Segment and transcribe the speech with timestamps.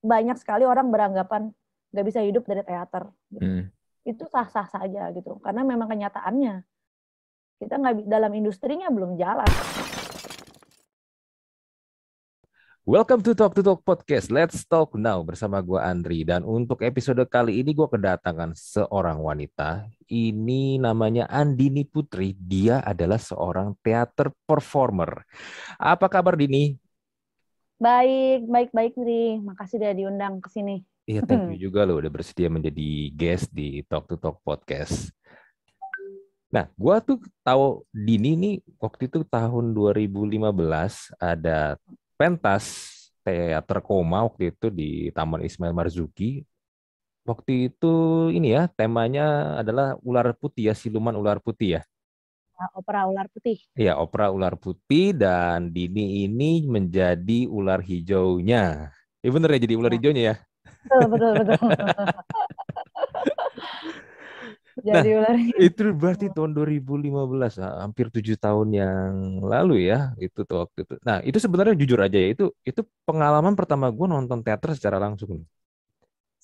[0.00, 1.52] banyak sekali orang beranggapan
[1.92, 3.12] nggak bisa hidup dari teater.
[3.28, 3.44] Gitu.
[3.44, 3.64] Hmm.
[4.00, 6.64] Itu sah-sah saja gitu, karena memang kenyataannya
[7.60, 9.50] kita nggak dalam industrinya belum jalan.
[12.88, 14.32] Welcome to Talk to Talk Podcast.
[14.32, 19.84] Let's talk now bersama gue Andri dan untuk episode kali ini gue kedatangan seorang wanita.
[20.08, 22.32] Ini namanya Andini Putri.
[22.34, 25.22] Dia adalah seorang teater performer.
[25.76, 26.89] Apa kabar Dini?
[27.80, 29.40] Baik, baik, baik, Dri.
[29.40, 30.84] Makasih udah diundang ke sini.
[31.08, 35.08] Iya, thank you juga loh udah bersedia menjadi guest di Talk to Talk Podcast.
[36.52, 41.80] Nah, gua tuh tahu Dini nih waktu itu tahun 2015 ada
[42.20, 42.64] pentas
[43.24, 46.44] teater koma waktu itu di Taman Ismail Marzuki.
[47.24, 47.94] Waktu itu
[48.28, 51.82] ini ya temanya adalah ular putih ya siluman ular putih ya.
[52.76, 53.58] Opera ular putih.
[53.80, 58.92] Iya opera ular putih dan Dini ini menjadi ular hijaunya.
[59.22, 59.96] Iya bener ya jadi ular Ya.
[59.96, 60.34] hijaunya ya.
[60.84, 61.70] Betul, betul, betul.
[64.80, 69.12] Jadi ular Itu berarti tahun 2015 ah, hampir tujuh tahun yang
[69.44, 70.94] lalu ya itu tuh waktu itu.
[71.04, 75.44] Nah itu sebenarnya jujur aja ya itu itu pengalaman pertama gue nonton teater secara langsung.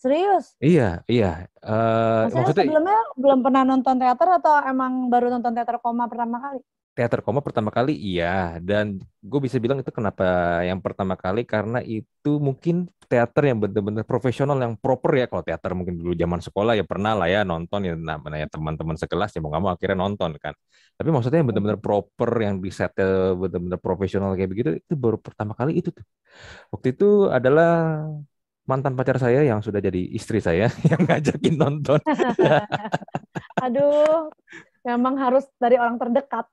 [0.02, 0.46] Serius.
[0.64, 1.26] Iya iya.
[1.66, 6.36] Eh, Maksudnya, maksudnya sebelumnya belum pernah nonton teater atau emang baru nonton teater koma pertama
[6.44, 6.60] kali?
[6.96, 10.24] teater koma pertama kali iya dan gue bisa bilang itu kenapa
[10.64, 15.70] yang pertama kali karena itu mungkin teater yang benar-benar profesional yang proper ya kalau teater
[15.76, 19.52] mungkin dulu zaman sekolah ya pernah lah ya nonton ya namanya teman-teman sekelas ya mau
[19.52, 20.54] nggak mau akhirnya nonton kan
[20.96, 25.52] tapi maksudnya yang benar-benar proper yang di setel benar-benar profesional kayak begitu itu baru pertama
[25.52, 26.04] kali itu tuh
[26.72, 27.68] waktu itu adalah
[28.66, 32.00] mantan pacar saya yang sudah jadi istri saya yang ngajakin nonton
[33.56, 34.28] Aduh,
[34.84, 36.46] memang harus dari orang terdekat.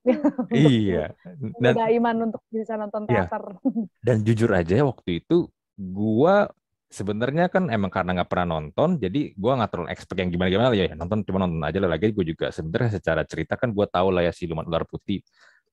[0.49, 1.11] iya
[1.59, 3.27] dan Udah iman untuk bisa nonton Iya.
[3.27, 3.43] teater.
[4.05, 6.47] Dan jujur aja waktu itu gua
[6.87, 10.95] sebenarnya kan emang karena nggak pernah nonton, jadi gua nggak terlalu expect yang gimana-gimana ya.
[10.95, 12.13] Nonton cuma nonton aja lah lagi.
[12.13, 15.19] Gue juga sebenarnya secara cerita kan gua tahu lah ya siluman ular putih.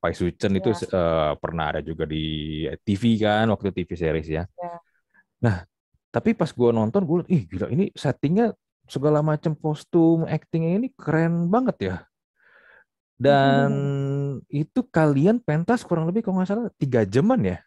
[0.00, 0.80] Pai Sucen itu Ya.
[0.80, 4.44] eh, pernah ada juga di TV kan waktu TV series ya.
[4.48, 4.74] Ya.
[5.44, 5.56] Nah,
[6.10, 8.54] tapi pas gua nonton gue ih gila ini settingnya
[8.90, 11.96] segala macam kostum, actingnya ini keren banget ya.
[13.20, 13.70] Dan
[14.48, 17.58] itu kalian pentas kurang lebih kalau nggak salah tiga jaman ya,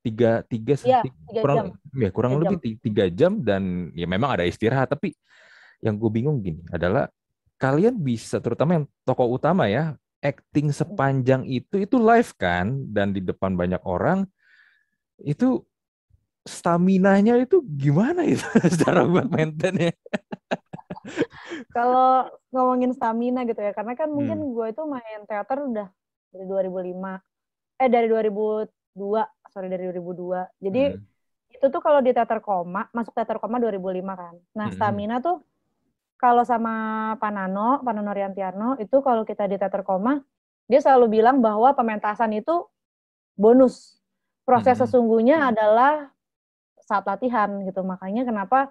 [0.00, 1.66] tiga tiga ti- tiga kurang jam.
[2.00, 4.88] ya kurang Tiga lebih ti- tiga jam dan ya memang ada istirahat.
[4.90, 5.12] Tapi
[5.84, 7.12] yang gue bingung gini adalah
[7.60, 13.20] kalian bisa terutama yang tokoh utama ya acting sepanjang itu itu live kan dan di
[13.22, 14.26] depan banyak orang
[15.22, 15.62] itu
[16.46, 19.94] stamina-nya itu gimana itu secara buat maintainnya?
[21.74, 24.46] Kalau ngomongin stamina gitu ya, karena kan mungkin Hmm.
[24.54, 25.88] gue itu main teater udah
[26.32, 27.12] dari 2005.
[27.80, 30.40] Eh dari 2002, sorry dari 2002.
[30.60, 31.06] Jadi Hmm.
[31.52, 34.34] itu tuh kalau di teater koma, masuk teater koma 2005 kan.
[34.56, 34.72] Nah, Mm-mm.
[34.72, 35.42] stamina tuh
[36.20, 36.72] kalau sama
[37.18, 40.22] Panano, Panano Riantiarno, itu kalau kita di teater koma,
[40.70, 42.66] dia selalu bilang bahwa pementasan itu
[43.36, 43.98] bonus.
[44.46, 44.82] Proses Mm-mm.
[44.82, 46.11] sesungguhnya adalah
[46.92, 47.80] saat latihan gitu.
[47.80, 48.68] Makanya kenapa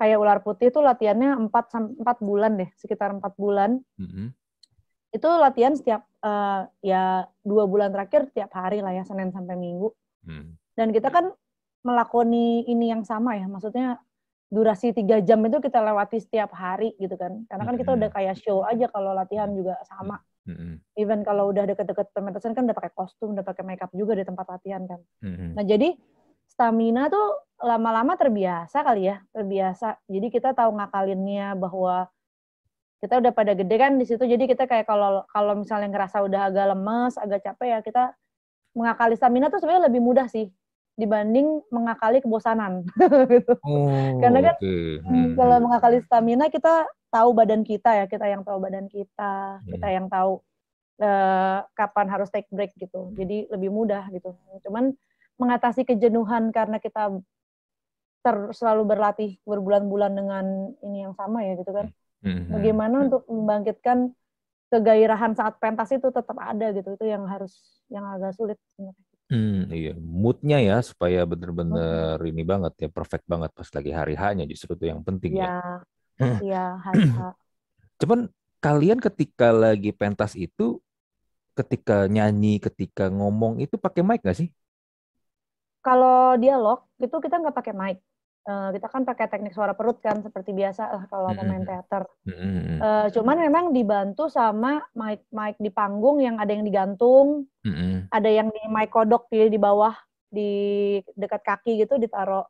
[0.00, 3.76] kayak ular putih itu latihannya 4 sam- 4 bulan deh, sekitar 4 bulan.
[4.00, 4.32] Mm-mm.
[5.12, 9.92] Itu latihan setiap eh, ya dua bulan terakhir tiap hari lah ya, Senin sampai Minggu
[10.18, 10.58] Hmm.
[10.74, 11.30] dan kita kan
[11.80, 14.02] melakoni ini yang sama ya maksudnya
[14.50, 18.00] durasi tiga jam itu kita lewati setiap hari gitu kan karena kan kita Mm-mm.
[18.02, 20.82] udah kayak show aja kalau latihan juga sama Mm-mm.
[20.98, 24.46] even kalau udah deket-deket pementasan kan udah pakai kostum udah pakai makeup juga di tempat
[24.48, 25.54] latihan kan Mm-mm.
[25.54, 25.94] nah jadi
[26.58, 32.10] stamina tuh lama-lama terbiasa kali ya terbiasa jadi kita tahu ngakalinnya bahwa
[32.98, 36.50] kita udah pada gede kan di situ jadi kita kayak kalau kalau misalnya ngerasa udah
[36.50, 38.02] agak lemes agak capek ya kita
[38.74, 40.50] mengakali stamina tuh sebenarnya lebih mudah sih
[40.98, 42.82] dibanding mengakali kebosanan
[43.30, 43.54] gitu.
[43.62, 44.74] Oh, Karena kan, oke.
[45.06, 45.30] Hmm, Hmm.
[45.38, 49.94] Kalau mengakali stamina kita tahu badan kita ya, kita yang tahu badan kita, kita Hmm.
[49.94, 50.42] yang tahu
[50.98, 53.14] eh, kapan harus take break gitu.
[53.14, 54.34] Jadi lebih mudah gitu.
[54.66, 54.90] Cuman
[55.38, 57.10] mengatasi kejenuhan karena kita
[58.22, 60.44] ter- selalu berlatih berbulan-bulan dengan
[60.84, 61.86] ini yang sama ya gitu kan.
[62.22, 62.52] Mhm.
[62.52, 63.98] Bagaimana untuk membangkitkan
[64.68, 66.88] kegairahan saat pentas itu tetap ada gitu.
[66.96, 67.54] Itu yang harus
[67.88, 69.04] yang agak sulit sebenarnya.
[69.28, 74.48] Hmm, iya, moodnya ya supaya bener-bener ini banget ya, perfect banget pas lagi hari hanya
[74.48, 75.52] justru itu yang penting ya.
[75.52, 75.52] Iya,
[76.44, 77.36] iya, hari-hari.
[78.00, 78.20] Cuman
[78.64, 80.80] kalian ketika lagi pentas itu,
[81.58, 84.48] ketika nyanyi, ketika ngomong itu pakai mic nggak sih?
[85.82, 87.98] Kalau dialog itu kita nggak pakai mic.
[88.48, 91.68] Eh, kita kan pakai teknik suara perut kan seperti biasa lah kalau pemain Mm-mm.
[91.68, 92.02] teater.
[92.78, 98.08] Eh, cuman memang dibantu sama mic mic di panggung yang ada yang digantung, Mm-mm.
[98.08, 99.92] ada yang di mic kodok di di bawah
[100.28, 100.50] di
[101.16, 102.44] dekat kaki gitu ditaruh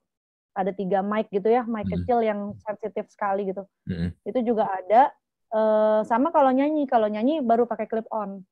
[0.54, 1.94] ada tiga mic gitu ya, mic Hmm.
[1.98, 3.62] kecil yang sensitif sekali gitu.
[3.90, 4.10] Mm-mm.
[4.22, 5.10] Itu juga ada.
[5.48, 8.42] Eh, sama kalau nyanyi, kalau nyanyi baru pakai clip on.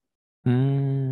[0.47, 1.06] Hmm.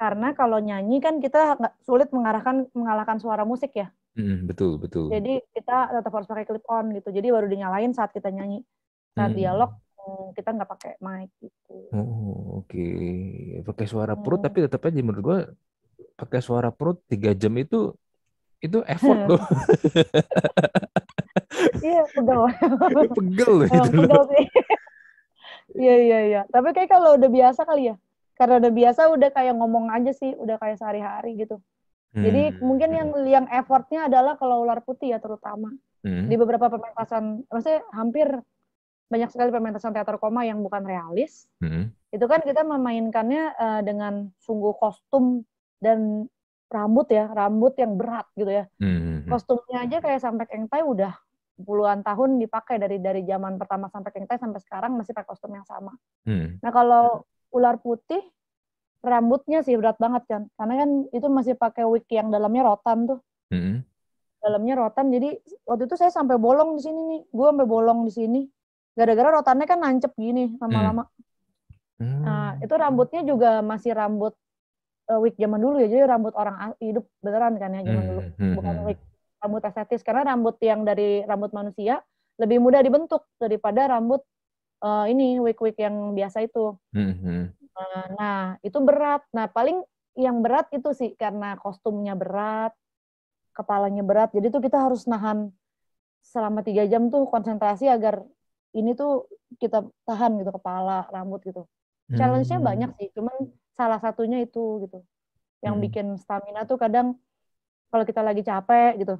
[0.00, 3.92] Karena kalau nyanyi kan kita nggak sulit mengarahkan mengalahkan suara musik ya.
[4.16, 5.12] Mm-mm, betul betul.
[5.12, 7.12] Jadi kita tetap harus pakai clip on gitu.
[7.12, 8.64] Jadi baru dinyalain saat kita nyanyi.
[9.12, 9.38] Saat Hmm.
[9.38, 9.70] dialog
[10.32, 11.92] kita nggak pakai mic gitu.
[11.92, 12.86] Oh, oke.
[13.68, 14.46] Pakai suara perut Hmm.
[14.48, 15.38] tapi tetap aja menurut gua
[16.16, 17.92] pakai suara perut tiga jam itu
[18.64, 19.40] itu effort loh.
[21.80, 22.40] Iya, pegel.
[23.16, 23.68] Pegel loh.
[23.68, 24.44] pegel sih.
[25.80, 26.40] Iya, iya, iya.
[26.50, 27.96] Tapi kayak kalau udah biasa kali ya.
[28.40, 31.60] Karena udah biasa udah kayak ngomong aja sih, udah kayak sehari-hari gitu.
[32.24, 35.70] Jadi Hmm, mungkin yang yang effortnya adalah kalau ular putih ya terutama.
[36.04, 38.28] hmm, Di beberapa pementasan, maksudnya hampir
[39.10, 41.46] banyak sekali pementasan teater koma yang bukan realis.
[41.60, 45.44] hmm, Itu kan kita memainkannya eh, dengan sungguh kostum
[45.82, 46.26] dan
[46.70, 48.64] rambut ya, rambut yang berat gitu ya.
[48.80, 49.32] hmm, hmm, hmm.
[49.32, 51.14] Kostumnya aja kayak sampai kengtai udah
[51.60, 55.66] puluhan tahun dipakai dari dari zaman pertama sampai kengtai sampai sekarang masih pakai kostum yang
[55.68, 55.92] sama.
[56.26, 58.22] Hmm, Nah kalau ular putih
[59.00, 63.18] rambutnya sih berat banget kan, karena kan itu masih pakai wig yang dalamnya rotan tuh,
[63.48, 63.80] hmm,
[64.44, 65.08] dalamnya rotan.
[65.08, 68.40] Jadi waktu itu saya sampai bolong di sini nih, gue sampai bolong di sini,
[68.92, 71.08] gara-gara rotannya kan nancep gini lama-lama.
[71.96, 72.20] hmm.
[72.20, 74.36] Nah itu rambutnya juga masih rambut
[75.08, 78.36] eh, wig zaman dulu ya, jadi rambut orang hidup beneran kan ya zaman dulu, Hmm,
[78.36, 78.98] hmm, bukan wig
[79.40, 80.04] rambut estetis.
[80.04, 82.04] Karena rambut yang dari rambut manusia
[82.36, 84.20] lebih mudah dibentuk daripada rambut
[84.84, 86.60] eh, ini wig-wig yang biasa itu.
[86.92, 87.42] Hmm, hmm.
[87.76, 89.22] Nah, Nah, itu berat.
[89.36, 89.78] Nah, paling
[90.18, 92.72] yang berat itu sih karena kostumnya berat,
[93.56, 94.28] kepalanya berat.
[94.36, 95.50] Jadi tuh kita harus nahan
[96.22, 98.22] selama tiga jam tuh konsentrasi agar
[98.76, 99.26] ini tuh
[99.62, 99.78] kita
[100.08, 101.62] tahan gitu kepala, rambut gitu.
[102.18, 102.68] Challenge-nya Hmm.
[102.70, 103.36] banyak sih, cuman
[103.78, 104.98] salah satunya itu gitu.
[105.64, 105.84] Yang Hmm.
[105.84, 107.16] bikin stamina tuh kadang
[107.90, 109.14] kalau kita lagi capek gitu,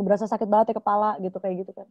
[0.00, 1.88] berasa sakit banget ya kepala gitu kayak gitu kan.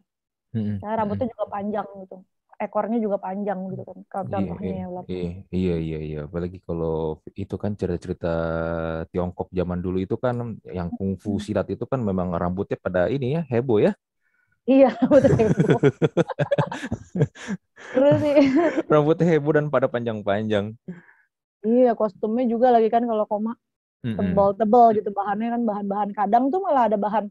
[0.54, 2.18] Hmm, Nah, rambutnya juga panjang gitu.
[2.66, 3.98] Ekornya juga panjang gitu kan.
[4.12, 6.18] Kalau Iya, contohnya iya, ya iya, iya, iya, iya.
[6.28, 6.92] Apalagi kalau
[7.42, 8.28] itu kan cerita-cerita
[9.12, 10.36] Tiongkok zaman dulu itu kan
[10.78, 13.92] yang kungfu silat itu kan memang rambutnya pada ini ya heboh ya.
[14.70, 15.34] Iya, betul.
[15.40, 15.80] heboh.
[17.94, 18.36] Terus sih,
[18.92, 20.66] Rambutnya heboh dan pada panjang-panjang.
[21.68, 23.52] iya kostumnya juga lagi kan kalau koma
[24.18, 27.26] tebal-tebal gitu bahannya kan bahan-bahan kadang tuh malah ada bahan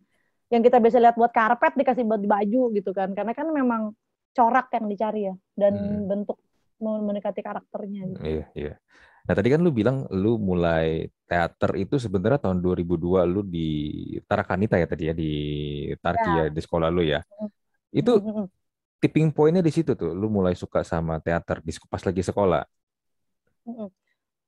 [0.53, 3.82] yang kita biasa lihat buat karpet dikasih buat baju gitu kan karena kan memang
[4.37, 6.09] corak yang dicari ya dan Hmm.
[6.11, 6.38] bentuk
[6.81, 8.25] mendekati karakternya gitu.
[8.25, 8.73] Iya, iya.
[9.29, 13.69] Nah, tadi kan lu bilang lu mulai teater itu sebenarnya tahun 2002 lu di
[14.29, 15.31] Tarakanita ya tadi ya di
[16.03, 16.55] Tarki ya, Ya.
[16.56, 17.21] di sekolah lu ya.
[17.93, 18.49] Itu Mm-mm.
[19.03, 22.62] tipping pointnya di situ tuh, lu mulai suka sama teater di pas lagi sekolah.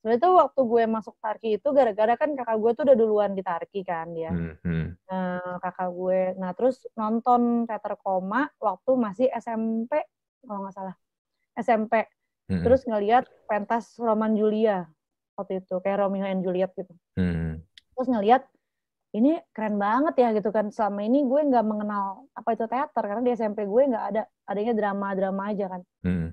[0.03, 3.43] Sebenarnya tuh waktu gue masuk Tarki itu gara-gara kan kakak gue tuh udah duluan di
[3.47, 4.35] Tarki kan dia.
[4.35, 6.21] Hmm, hmm, Nah, kakak gue.
[6.43, 9.95] Nah, terus nonton teater koma waktu masih SMP
[10.43, 10.95] kalau nggak salah.
[11.55, 12.03] SMP.
[12.51, 14.91] hmm, Terus ngeliat pentas Roman Julia
[15.39, 16.91] waktu itu kayak Romeo and Juliet gitu.
[17.15, 17.63] hmm,
[17.95, 18.43] Terus ngeliat
[19.15, 20.67] ini keren banget ya gitu kan.
[20.75, 24.75] Selama ini gue nggak mengenal apa itu teater karena di SMP gue nggak ada adanya
[24.75, 25.83] drama-drama aja kan.
[26.03, 26.27] hmm,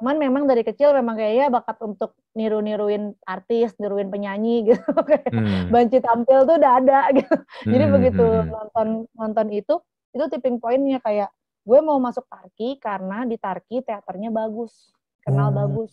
[0.00, 4.82] Cuman memang dari kecil memang kayaknya bakat untuk niru-niruin artis, niruin penyanyi gitu.
[5.08, 7.34] Kayak hmm, banci tampil tuh udah ada gitu.
[7.70, 8.50] Jadi hmm, begitu hmm, hmm.
[8.50, 9.74] nonton nonton itu,
[10.14, 11.30] itu tipping pointnya kayak
[11.64, 14.92] gue mau masuk Tarki karena di Tarki teaternya bagus,
[15.24, 15.54] kenal Oh.
[15.54, 15.92] bagus.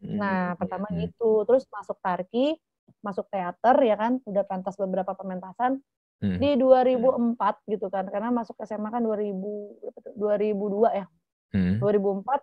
[0.00, 0.96] Hmm, Nah, hmm, pertama hmm.
[1.08, 1.44] gitu.
[1.48, 2.56] Terus masuk Tarki,
[3.04, 5.80] masuk teater ya kan, udah pentas beberapa pementasan
[6.20, 8.04] Hmm, di 2004 gitu kan.
[8.12, 10.12] Karena masuk SMA kan 2000 berapa tuh?
[10.20, 11.06] 2002 ya.
[11.54, 12.40] hmm, 2004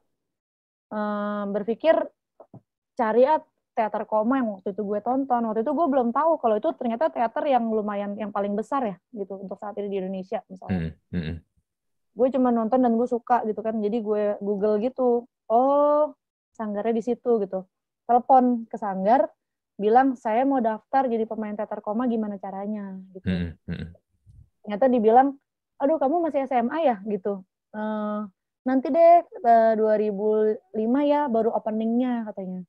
[0.92, 1.96] eh, berpikir
[2.98, 3.40] cari ah
[3.78, 5.46] teater koma yang waktu itu gue tonton.
[5.46, 8.96] Waktu itu gue belum tahu kalau itu ternyata teater yang lumayan yang paling besar ya
[9.14, 10.98] gitu untuk saat ini di Indonesia misalnya.
[10.98, 11.36] hmm, hmm,
[12.18, 13.78] Gue cuma nonton dan gue suka gitu kan.
[13.78, 15.30] Jadi gue Google gitu.
[15.46, 16.18] Oh,
[16.58, 17.70] sanggarnya di situ gitu.
[18.10, 19.30] Telepon ke sanggar
[19.78, 23.30] bilang saya mau daftar jadi pemain teater koma gimana caranya gitu.
[23.30, 23.88] hmm, hmm.
[24.66, 25.38] Ternyata dibilang,
[25.78, 27.46] aduh kamu masih SMA ya gitu.
[27.78, 28.22] Eh,
[28.68, 29.12] nanti deh
[29.50, 32.60] eh, 2005 ya baru openingnya katanya.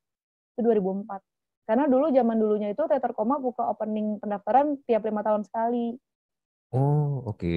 [0.53, 1.21] Itu 2004.
[1.67, 5.77] Karena dulu zaman dulunya itu teater koma buka opening pendaftaran tiap lima tahun sekali.
[6.71, 7.47] Oh, oke.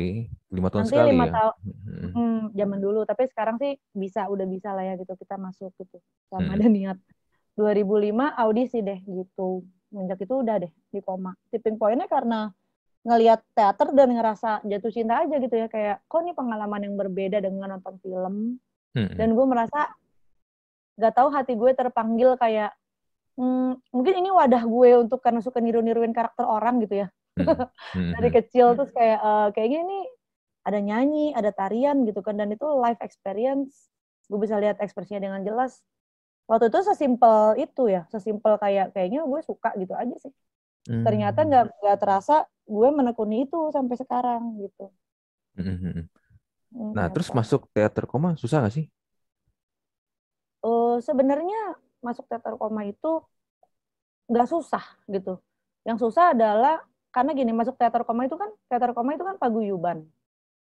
[0.54, 1.32] Lima tahun Nanti sekali lima ya.
[1.32, 3.00] tahun Hmm, hmm, zaman dulu.
[3.08, 5.98] Tapi sekarang sih bisa udah bisa lah ya gitu kita masuk gitu.
[6.32, 6.58] Sama Hmm.
[6.58, 6.98] ada niat.
[7.58, 9.64] 2005 audisi deh gitu.
[9.94, 11.32] Menjak itu udah deh di koma.
[11.52, 12.48] Tipping pointnya karena
[13.02, 17.42] ngelihat teater dan ngerasa jatuh cinta aja gitu ya kayak kok ini pengalaman yang berbeda
[17.42, 18.62] dengan nonton film
[18.94, 19.90] hmm, dan gue merasa
[20.96, 22.70] nggak tahu hati gue terpanggil kayak
[23.34, 27.46] hmm, mungkin ini wadah gue untuk karena suka niru-niruin karakter orang gitu ya hmm,
[27.98, 28.36] hmm, dari hmm.
[28.38, 29.98] kecil terus kayak eh, kayaknya ini
[30.62, 33.90] ada nyanyi, ada tarian gitu kan, dan itu live experience.
[34.30, 35.82] Gue bisa lihat ekspresinya dengan jelas.
[36.46, 40.32] Waktu itu sesimpel itu ya, sesimpel kayak kayaknya gue suka gitu aja sih.
[40.88, 41.04] Hmm.
[41.06, 44.90] Ternyata nggak nggak terasa gue menekuni itu sampai sekarang gitu.
[45.58, 45.76] Hmm.
[45.78, 46.06] hmm, hmm.
[46.72, 48.86] Nah, terus masuk teater koma susah gak sih?
[50.64, 53.20] Uh, Sebenarnya masuk teater koma itu
[54.32, 54.80] nggak susah
[55.12, 55.36] gitu.
[55.84, 56.80] Yang susah adalah
[57.12, 60.08] karena gini masuk teater koma itu kan teater koma itu kan paguyuban.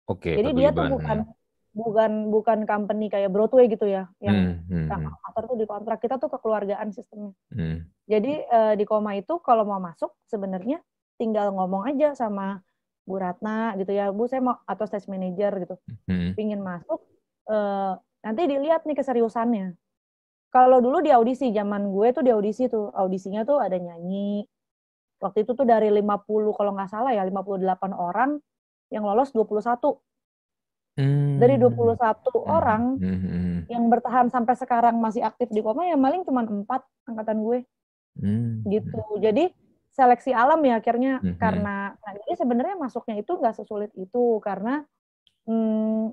[0.06, 0.30] Oke.
[0.30, 1.45] Okay, Jadi dia tuh bukan hmm.
[1.75, 5.12] Bukan bukan company kayak Broadway gitu ya, yang hmm, hmm, hmm.
[5.27, 7.36] aktor tuh di kontrak kita tuh kekeluargaan sistemnya.
[7.51, 7.84] Hmm.
[8.08, 10.79] Jadi uh, di koma itu kalau mau masuk sebenarnya
[11.20, 12.63] tinggal ngomong aja sama
[13.03, 15.75] Bu Ratna gitu ya, Bu saya mau atau stage manager gitu,
[16.08, 16.32] hmm.
[16.39, 17.03] pingin masuk,
[17.51, 19.75] uh, nanti dilihat nih keseriusannya.
[20.55, 24.48] Kalau dulu di audisi, zaman gue tuh di audisi tuh, audisinya tuh ada nyanyi.
[25.20, 26.24] Waktu itu tuh dari 50
[26.55, 28.39] kalau nggak salah ya, 58 orang
[28.88, 30.00] yang lolos 21.
[30.96, 31.44] Hmm.
[31.44, 32.40] Dari 21 hmm.
[32.48, 33.20] orang hmm.
[33.20, 33.56] hmm.
[33.68, 37.60] yang bertahan sampai sekarang masih aktif di koma ya paling cuma empat angkatan gue.
[38.16, 38.64] Hmm.
[38.64, 39.00] Gitu.
[39.20, 39.52] Jadi
[39.96, 41.40] seleksi alam ya akhirnya hmm.
[41.40, 44.84] karena nah, jadi sebenarnya masuknya itu nggak sesulit itu karena
[45.48, 46.12] hmm,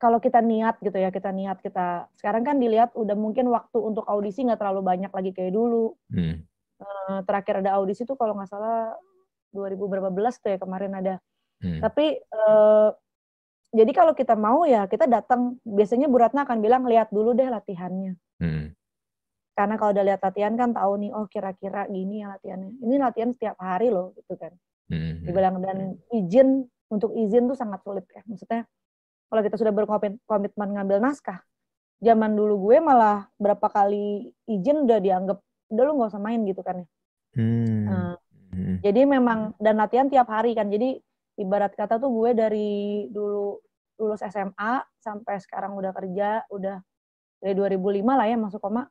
[0.00, 4.08] kalau kita niat gitu ya kita niat kita sekarang kan dilihat udah mungkin waktu untuk
[4.08, 6.48] audisi nggak terlalu banyak lagi kayak dulu hmm.
[6.80, 8.96] uh, terakhir ada audisi tuh kalau nggak salah
[9.52, 11.14] 2000 berapa belas tuh ya kemarin ada
[11.60, 11.84] hmm.
[11.84, 12.88] tapi uh,
[13.74, 17.50] jadi kalau kita mau ya kita datang biasanya Bu Ratna akan bilang lihat dulu deh
[17.50, 18.66] latihannya hmm.
[19.58, 23.34] karena kalau udah lihat latihan kan tahu nih oh kira-kira gini ya latihannya ini latihan
[23.34, 24.54] setiap hari loh gitu kan
[24.94, 25.26] hmm.
[25.26, 28.62] dibilang dan izin untuk izin tuh sangat sulit ya maksudnya
[29.26, 31.42] kalau kita sudah berkomitmen ngambil naskah
[31.98, 35.38] zaman dulu gue malah berapa kali izin udah dianggap
[35.74, 36.86] udah lu nggak usah main gitu kan ya
[37.34, 37.82] hmm.
[37.90, 38.14] Nah,
[38.54, 38.76] hmm.
[38.86, 41.02] jadi memang dan latihan tiap hari kan jadi
[41.40, 42.72] ibarat kata tuh gue dari
[43.10, 43.58] dulu
[43.98, 46.82] lulus SMA sampai sekarang udah kerja udah
[47.38, 48.90] dari 2005 lah ya masuk koma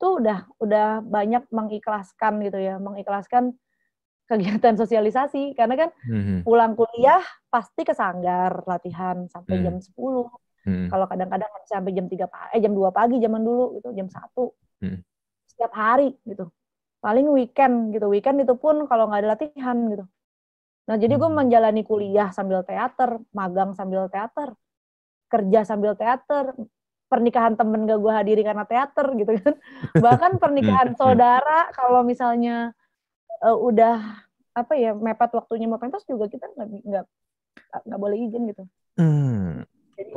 [0.00, 3.52] tuh udah udah banyak mengikhlaskan gitu ya mengikhlaskan
[4.30, 6.46] kegiatan sosialisasi karena kan hmm.
[6.46, 7.18] pulang kuliah
[7.50, 9.64] pasti ke sanggar latihan sampai hmm.
[9.66, 9.90] jam 10.
[10.60, 10.86] Hmm.
[10.86, 14.86] Kalau kadang-kadang sampai jam 3 pagi, eh jam 2 pagi zaman dulu gitu, jam 1.
[14.86, 14.98] Hmm.
[15.50, 16.46] Setiap hari gitu.
[17.02, 18.06] Paling weekend gitu.
[18.06, 20.06] Weekend itu pun kalau nggak ada latihan gitu.
[20.88, 21.38] Nah, jadi gue hmm.
[21.44, 24.56] menjalani kuliah sambil teater, magang sambil teater,
[25.30, 26.56] kerja sambil teater,
[27.10, 29.54] pernikahan temen gak gue hadiri karena teater gitu kan.
[30.04, 32.72] Bahkan pernikahan saudara kalau misalnya
[33.42, 37.04] uh, udah apa ya mepet waktunya mau pentas juga kita nggak nggak
[37.86, 38.64] nggak boleh izin gitu.
[38.98, 39.62] Hmm.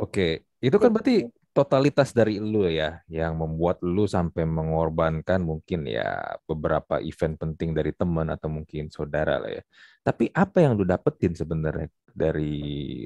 [0.00, 0.32] okay.
[0.64, 6.98] itu kan berarti totalitas dari lu ya yang membuat lu sampai mengorbankan mungkin ya beberapa
[6.98, 9.62] event penting dari teman atau mungkin saudara lah ya.
[10.02, 12.58] Tapi apa yang lu dapetin sebenarnya dari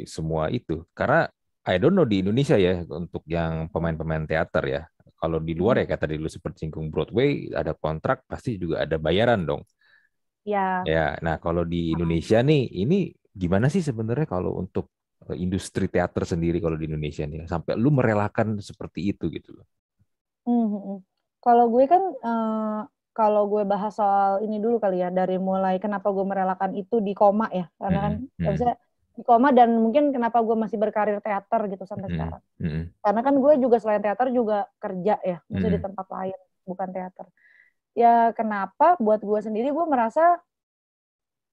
[0.08, 0.82] semua itu?
[0.96, 1.28] Karena
[1.68, 4.82] I don't know di Indonesia ya untuk yang pemain-pemain teater ya.
[5.20, 8.96] Kalau di luar ya kata di lu seperti singgung Broadway ada kontrak pasti juga ada
[8.96, 9.62] bayaran dong.
[10.48, 10.80] Ya.
[10.88, 14.88] Ya, nah kalau di Indonesia nih, ini gimana sih sebenarnya kalau untuk
[15.37, 19.66] industri teater sendiri kalau di Indonesia nih, sampai lu merelakan seperti itu gitu loh.
[20.49, 20.99] Hmm, hmm, hmm.
[21.44, 22.80] Kalau gue kan, uh,
[23.12, 27.12] kalau gue bahas soal ini dulu kali ya, dari mulai kenapa gue merelakan itu di
[27.12, 28.47] koma ya, karena kan hmm.
[28.54, 28.68] bisa
[29.18, 32.14] di koma dan mungkin kenapa gue masih berkarir teater gitu sampai hmm.
[32.14, 32.42] sekarang.
[32.62, 32.82] Hmm.
[33.02, 35.78] Karena kan gue juga selain teater juga kerja ya, maksudnya hmm.
[35.82, 37.26] di tempat lain, bukan teater
[37.99, 40.38] ya kenapa buat gue sendiri gue merasa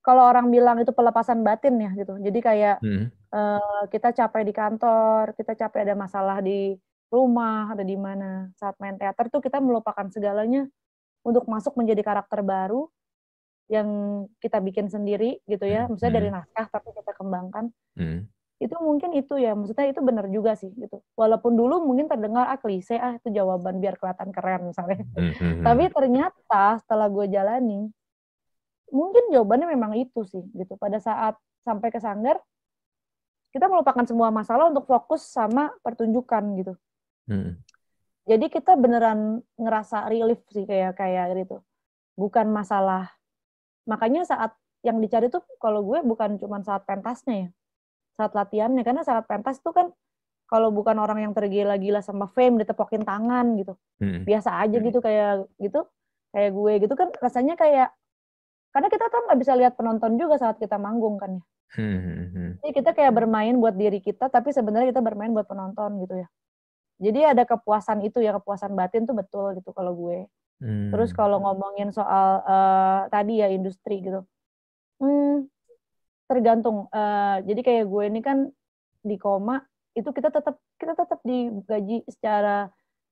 [0.05, 3.10] kalau orang bilang itu pelepasan batin ya gitu jadi kayak hmm.
[3.36, 6.80] Uh, kita capek di kantor kita capek ada masalah di
[7.12, 10.63] rumah ada di mana saat main teater tuh kita melupakan segalanya
[11.27, 12.88] untuk masuk menjadi karakter baru
[13.68, 13.89] yang
[14.39, 15.98] kita bikin sendiri gitu ya hmm.
[15.98, 16.20] misalnya hmm.
[16.24, 17.65] dari naskah tapi kita kembangkan
[18.00, 22.48] hmm itu mungkin itu ya maksudnya itu benar juga sih gitu walaupun dulu mungkin terdengar
[22.48, 25.60] ah klise ah itu jawaban biar kelihatan keren misalnya mm-hmm.
[25.60, 27.92] tapi ternyata setelah gue jalani
[28.96, 31.36] mungkin jawabannya memang itu sih gitu pada saat
[31.68, 32.39] sampai ke sanggar
[33.55, 36.75] kita melupakan semua masalah untuk fokus sama pertunjukan gitu.
[37.25, 37.57] Mm.
[38.29, 41.63] jadi kita beneran ngerasa relief sih kayak kayak gitu.
[42.19, 43.15] Bukan masalah.
[43.88, 47.50] Makanya saat yang dicari tuh kalau gue bukan cuma saat pentasnya ya.
[48.19, 48.83] Saat latihannya.
[48.83, 49.88] Karena saat pentas tuh kan
[50.45, 53.74] kalau bukan orang yang tergila-gila sama fame ditepokin tangan gitu.
[54.01, 54.27] Hmm.
[54.27, 54.85] biasa aja hmm.
[54.91, 55.81] gitu kayak gitu
[56.35, 57.95] kayak gue gitu kan rasanya kayak
[58.75, 61.43] karena kita tuh nggak bisa lihat penonton juga saat kita manggung kan ya
[61.74, 61.98] hmm.
[61.98, 62.51] hmm, hmm.
[62.62, 66.27] jadi kita kayak bermain buat diri kita tapi sebenarnya kita bermain buat penonton gitu ya
[66.95, 70.29] jadi ada kepuasan itu ya kepuasan batin tuh betul gitu kalau gue
[70.62, 70.93] hmm.
[70.93, 74.22] terus kalau ngomongin soal uh, tadi ya industri gitu
[75.01, 75.50] hmm,
[76.29, 76.89] tergantung.
[76.89, 78.38] Uh, jadi kayak gue ini kan
[79.05, 79.62] di koma
[79.95, 82.67] itu kita tetap kita tetap digaji secara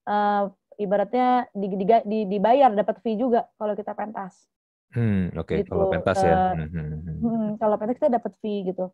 [0.10, 4.50] uh, ibaratnya di, di, di, dibayar dapat fee juga kalau kita pentas.
[4.94, 5.50] Hmm, oke.
[5.50, 5.58] Okay.
[5.66, 5.74] Gitu.
[5.74, 6.54] Kalau pentas ya.
[6.54, 7.18] Hmm, hmm, hmm.
[7.22, 8.94] hmm, kalau pentas kita dapat fee gitu.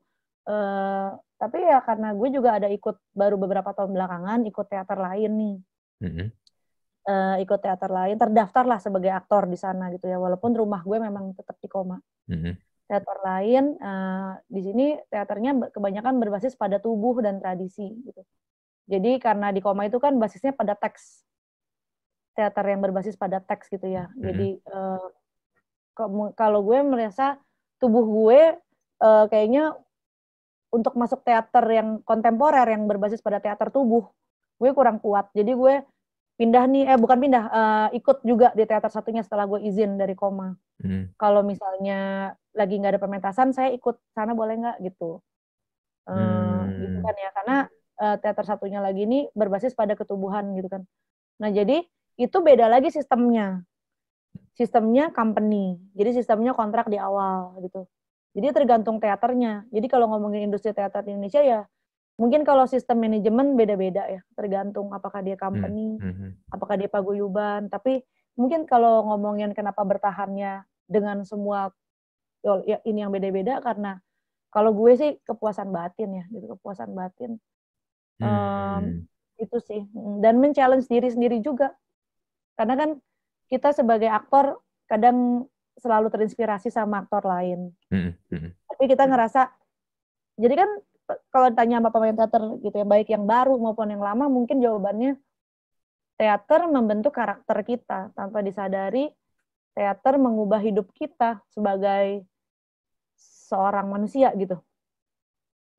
[0.50, 5.32] Uh, tapi ya karena gue juga ada ikut baru beberapa tahun belakangan ikut teater lain
[5.36, 5.56] nih.
[6.00, 6.28] Hmm.
[7.10, 10.18] Uh, ikut teater lain, terdaftar lah sebagai aktor di sana gitu ya.
[10.18, 12.00] Walaupun rumah gue memang tetap di koma.
[12.26, 12.56] Hmm
[12.90, 18.26] teater lain uh, di sini teaternya kebanyakan berbasis pada tubuh dan tradisi gitu.
[18.90, 21.22] Jadi karena di koma itu kan basisnya pada teks
[22.34, 24.10] teater yang berbasis pada teks gitu ya.
[24.10, 24.26] Mm-hmm.
[24.26, 25.06] Jadi uh,
[26.40, 27.36] kalau gue merasa
[27.82, 28.40] tubuh gue
[29.04, 29.76] uh, kayaknya
[30.70, 34.08] untuk masuk teater yang kontemporer yang berbasis pada teater tubuh
[34.60, 35.32] gue kurang kuat.
[35.36, 35.76] Jadi gue
[36.40, 40.16] pindah nih eh bukan pindah uh, ikut juga di teater satunya setelah gue izin dari
[40.16, 41.20] koma hmm.
[41.20, 45.20] kalau misalnya lagi nggak ada pementasan saya ikut sana boleh nggak gitu
[46.08, 46.80] uh, hmm.
[46.80, 47.58] gitu kan ya karena
[48.00, 50.88] uh, teater satunya lagi ini berbasis pada ketubuhan gitu kan
[51.44, 51.84] nah jadi
[52.16, 53.60] itu beda lagi sistemnya
[54.60, 57.88] sistemnya company jadi sistemnya kontrak di awal gitu
[58.36, 61.62] jadi tergantung teaternya jadi kalau ngomongin industri teater di Indonesia ya
[62.20, 66.12] Mungkin kalau sistem manajemen beda-beda ya, tergantung apakah dia company, hmm.
[66.12, 66.32] Hmm.
[66.52, 67.72] apakah dia paguyuban.
[67.72, 68.04] Tapi
[68.36, 71.72] mungkin kalau ngomongin kenapa bertahannya dengan semua
[72.44, 74.04] ya ini yang beda-beda karena
[74.52, 77.40] kalau gue sih kepuasan batin ya, gitu kepuasan batin.
[78.20, 78.28] Hmm.
[78.28, 78.84] Um,
[79.40, 79.88] itu sih
[80.20, 81.72] dan men-challenge diri sendiri juga.
[82.60, 82.90] Karena kan
[83.50, 85.50] kita sebagai aktor kadang
[85.82, 87.74] selalu terinspirasi sama aktor lain.
[87.90, 88.14] Hmm.
[88.30, 88.54] Hmm.
[88.70, 89.50] Tapi kita ngerasa
[90.38, 90.70] jadi kan
[91.34, 95.18] kalau ditanya sama pemain teater gitu ya, baik yang baru maupun yang lama, mungkin jawabannya
[96.22, 99.10] teater membentuk karakter kita tanpa disadari.
[99.70, 102.28] Teater mengubah hidup kita sebagai
[103.16, 104.60] seorang manusia gitu.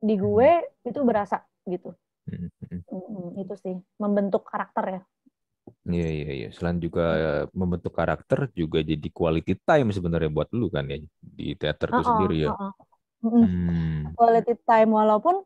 [0.01, 0.23] Di hmm.
[0.25, 0.51] gue
[0.89, 1.93] itu berasa gitu.
[2.31, 5.03] Hmm, itu sih membentuk karakter ya.
[5.87, 6.49] Iya iya iya.
[6.53, 7.05] Selain juga
[7.55, 12.03] membentuk karakter juga jadi quality time sebenarnya buat lu kan ya di teater itu uh
[12.03, 12.51] -uh, sendiri ya.
[12.53, 12.73] Uh -uh.
[13.21, 14.17] Hmm.
[14.17, 15.45] Quality time walaupun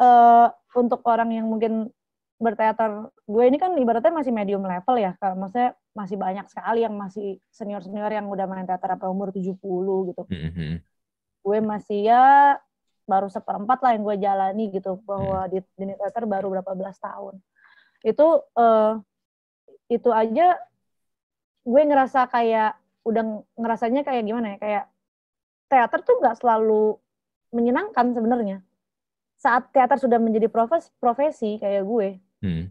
[0.00, 1.88] uh, untuk orang yang mungkin
[2.36, 6.92] berteater gue ini kan ibaratnya masih medium level ya kalau maksudnya masih banyak sekali yang
[6.92, 10.72] masih senior senior yang udah main teater apa umur 70 gitu mm-hmm.
[11.40, 12.24] gue masih ya
[13.08, 15.50] baru seperempat lah yang gue jalani gitu bahwa mm.
[15.56, 17.40] di dunia teater baru berapa belas tahun
[18.04, 18.26] itu
[18.60, 19.00] uh,
[19.86, 20.58] itu aja
[21.66, 24.84] gue ngerasa kayak udah ngerasanya kayak gimana ya kayak
[25.66, 26.98] teater tuh nggak selalu
[27.54, 28.58] menyenangkan sebenarnya.
[29.36, 32.08] Saat teater sudah menjadi profesi, profesi kayak gue,
[32.42, 32.64] hmm.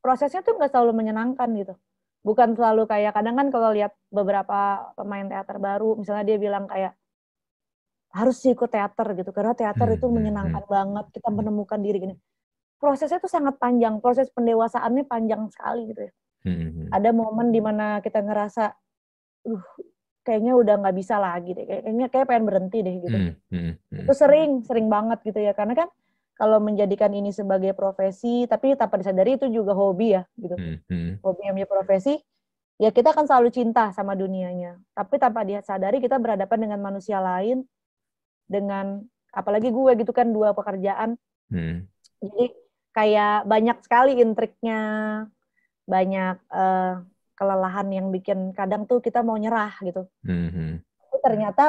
[0.00, 1.74] prosesnya tuh nggak selalu menyenangkan gitu.
[2.20, 6.94] Bukan selalu kayak kadang kan kalau lihat beberapa pemain teater baru, misalnya dia bilang kayak
[8.10, 9.96] harus ikut teater gitu karena teater hmm.
[9.96, 10.72] itu hmm, menyenangkan hmm.
[10.72, 12.16] banget kita menemukan diri gini.
[12.80, 16.12] Prosesnya tuh sangat panjang, proses pendewasaannya panjang sekali gitu ya.
[16.40, 16.56] Hmm.
[16.56, 18.72] hmm Ada momen di mana kita ngerasa,
[19.46, 19.64] uh
[20.20, 24.00] kayaknya udah nggak bisa lagi deh kayaknya kayak pengen berhenti deh gitu hmm, hmm, hmm.
[24.04, 25.88] itu sering sering banget gitu ya karena kan
[26.36, 31.12] kalau menjadikan ini sebagai profesi tapi tanpa disadari itu juga hobi ya gitu hmm, hmm.
[31.24, 32.14] hobi yang menjadi profesi
[32.80, 37.18] ya kita akan selalu cinta sama dunianya tapi tanpa dia sadari kita berhadapan dengan manusia
[37.20, 37.64] lain
[38.44, 39.00] dengan
[39.32, 41.16] apalagi gue gitu kan dua pekerjaan
[41.48, 41.88] hmm.
[42.20, 42.44] jadi
[42.92, 44.80] kayak banyak sekali intriknya
[45.88, 47.04] banyak uh,
[47.36, 50.04] kelelahan yang bikin kadang tuh kita mau nyerah gitu.
[50.28, 50.70] Mm-hmm.
[50.84, 51.64] Tapi ternyata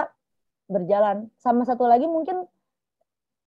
[0.68, 1.32] berjalan.
[1.40, 2.44] Sama satu lagi mungkin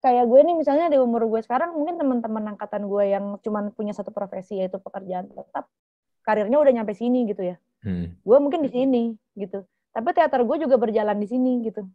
[0.01, 3.97] kayak gue nih misalnya di umur gue sekarang mungkin teman-teman angkatan gue yang cuma punya
[3.97, 5.69] satu profesi yaitu pekerjaan tetap
[6.21, 7.55] karirnya udah nyampe sini gitu ya.
[7.85, 8.19] Mm.
[8.21, 9.03] Gue mungkin di sini
[9.37, 9.65] gitu.
[9.93, 11.85] Tapi teater gue juga berjalan di sini gitu.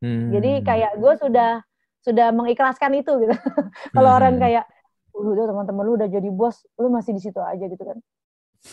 [0.00, 0.30] Mm.
[0.32, 1.60] Jadi kayak gue sudah
[2.04, 3.34] sudah mengikhlaskan itu gitu.
[3.96, 4.18] Kalau mm.
[4.22, 4.64] orang kayak,
[5.16, 7.98] udah teman-teman lu udah jadi bos, lu masih di situ aja gitu kan.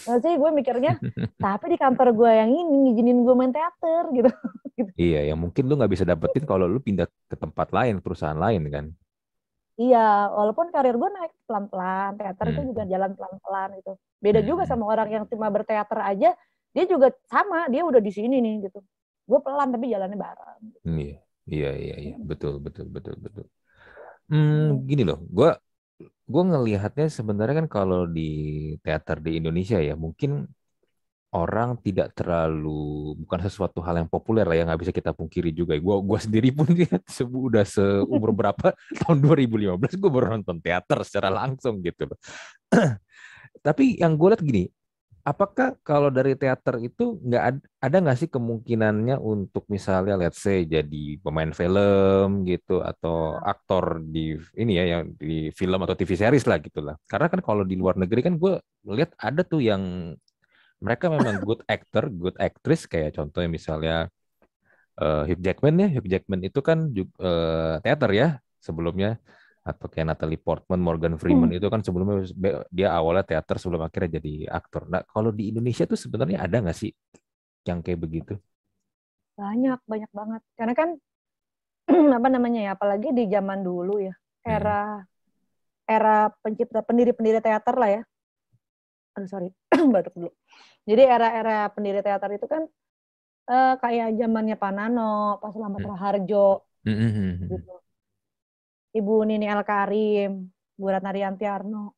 [0.10, 0.97] Nah sih gue mikirnya,
[1.45, 4.32] tapi di kantor gue yang ini ngizinin gue main teater gitu.
[4.97, 8.65] Iya, yang mungkin lu nggak bisa dapetin kalau lu pindah ke tempat lain, perusahaan lain
[8.73, 8.89] kan.
[9.77, 12.53] Iya, walaupun karir gue naik pelan-pelan, teater hmm.
[12.58, 13.93] itu juga jalan pelan-pelan gitu.
[14.17, 14.49] Beda hmm.
[14.49, 16.34] juga sama orang yang cuma berteater aja,
[16.73, 18.82] dia juga sama, dia udah di sini nih gitu.
[19.29, 20.62] Gue pelan tapi jalannya bareng.
[20.89, 23.45] Iya, iya, iya, iya, betul, betul, betul, betul.
[24.25, 25.53] Hmm, gini loh, gue
[26.31, 28.29] gue ngelihatnya sebenarnya kan kalau di
[28.83, 30.47] teater di Indonesia ya mungkin
[31.33, 35.73] orang tidak terlalu bukan sesuatu hal yang populer lah ya nggak bisa kita pungkiri juga.
[35.81, 36.93] Gue gua sendiri pun ya
[37.25, 42.17] udah seumur berapa tahun 2015 gue baru nonton teater secara langsung gitu loh.
[43.65, 44.63] Tapi yang gue lihat gini,
[45.23, 50.67] apakah kalau dari teater itu nggak ada, ada nggak sih kemungkinannya untuk misalnya let's say
[50.67, 56.43] jadi pemain film gitu atau aktor di ini ya yang di film atau TV series
[56.43, 56.95] lah gitu lah.
[57.07, 60.13] Karena kan kalau di luar negeri kan gue lihat ada tuh yang
[60.83, 63.95] mereka memang good actor, good actress kayak contohnya misalnya
[64.99, 65.88] uh, Hugh Jackman ya.
[65.88, 68.27] Hugh Jackman itu kan juga, uh, teater ya
[68.59, 69.19] sebelumnya
[69.63, 71.58] atau kayak Natalie Portman, Morgan Freeman hmm.
[71.63, 72.28] itu kan sebelumnya
[72.67, 74.91] dia awalnya teater sebelum akhirnya jadi aktor.
[74.91, 76.91] Nah kalau di Indonesia tuh sebenarnya ada nggak sih
[77.63, 78.36] yang kayak begitu?
[79.39, 80.41] Banyak, banyak banget.
[80.60, 80.89] Karena kan
[82.19, 85.88] apa namanya ya, apalagi di zaman dulu ya, era hmm.
[85.88, 88.02] era pencipta pendiri-pendiri teater lah ya.
[89.15, 89.49] Aduh sorry,
[89.95, 90.32] batuk dulu.
[90.84, 92.67] Jadi era-era pendiri teater itu kan
[93.47, 95.89] uh, kayak zamannya Panano, Pak Selamat hmm.
[95.95, 96.47] Raharjo,
[96.84, 96.95] hmm.
[96.99, 97.82] hmm, hmm gitu
[98.93, 101.97] Ibu Nini El Karim, Bu Ratna Rianti Arno.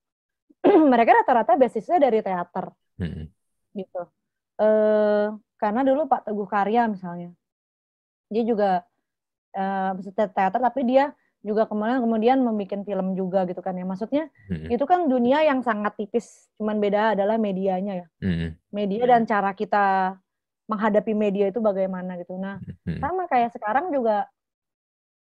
[0.92, 2.72] mereka rata-rata basisnya dari teater.
[2.98, 3.28] Hmm.
[3.76, 4.02] Gitu.
[4.56, 4.68] E,
[5.60, 7.30] karena dulu Pak Teguh Karya misalnya.
[8.32, 8.70] Dia juga
[9.52, 9.64] e,
[10.16, 11.14] teater tapi dia
[11.46, 13.86] juga kemudian kemudian membuat film juga gitu kan ya.
[13.86, 14.74] Maksudnya hmm.
[14.74, 18.08] itu kan dunia yang sangat tipis, cuman beda adalah medianya ya.
[18.24, 18.58] Hmm.
[18.74, 20.18] Media dan cara kita
[20.66, 22.34] menghadapi media itu bagaimana gitu.
[22.42, 22.58] Nah,
[22.90, 22.98] hmm.
[22.98, 24.26] sama kayak sekarang juga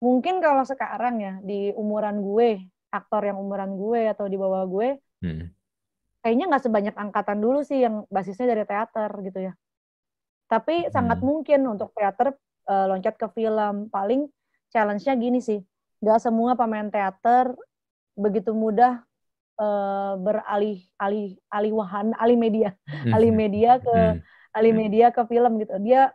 [0.04, 5.00] mungkin kalau sekarang ya di umuran gue aktor yang umuran gue atau di bawah gue
[5.24, 5.48] hmm.
[6.20, 9.52] kayaknya nggak sebanyak angkatan dulu sih yang basisnya dari teater gitu ya
[10.52, 10.92] tapi hmm.
[10.92, 12.36] sangat mungkin untuk teater
[12.68, 14.28] uh, loncat ke film paling
[14.68, 15.64] challenge-nya gini sih
[16.04, 17.56] nggak semua pemain teater
[18.12, 19.00] begitu mudah
[19.56, 23.16] uh, beralih alih alih wahan alih media hmm.
[23.16, 24.20] alih media ke hmm.
[24.52, 26.12] alih media ke film gitu dia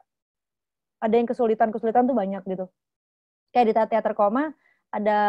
[1.02, 2.70] ada yang kesulitan kesulitan tuh banyak gitu
[3.54, 4.54] kayak di teater koma
[4.90, 5.20] ada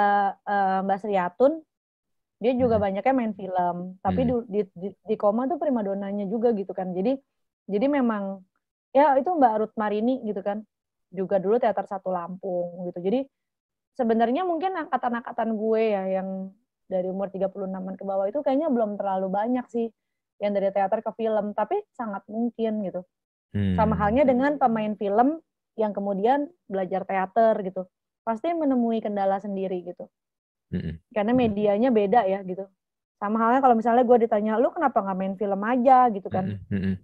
[0.45, 1.61] uh, Mbak Sriatun
[2.41, 2.85] dia juga hmm.
[2.89, 3.77] banyaknya main film.
[4.01, 4.49] Tapi hmm.
[4.49, 6.97] di, di, di koma tuh primadonanya juga gitu kan.
[6.97, 7.21] Jadi
[7.69, 8.41] jadi memang
[8.97, 10.65] ya itu Mbak Ruth Marini gitu kan.
[11.13, 12.99] Juga dulu teater satu Lampung gitu.
[13.05, 13.29] Jadi
[13.93, 16.49] sebenarnya mungkin angkatan-angkatan gue ya yang
[16.89, 19.93] dari umur 36-an ke bawah itu kayaknya belum terlalu banyak sih
[20.41, 21.53] yang dari teater ke film.
[21.53, 23.05] Tapi sangat mungkin gitu.
[23.51, 23.75] Hmm.
[23.75, 25.43] sama halnya dengan pemain film
[25.75, 27.83] yang kemudian belajar teater gitu
[28.31, 30.07] pasti menemui kendala sendiri gitu.
[30.71, 30.95] Mm-hmm.
[31.11, 32.63] Karena medianya beda ya gitu.
[33.19, 36.63] Sama halnya kalau misalnya gue ditanya, lu kenapa nggak main film aja gitu kan?
[36.71, 36.95] Mm-hmm.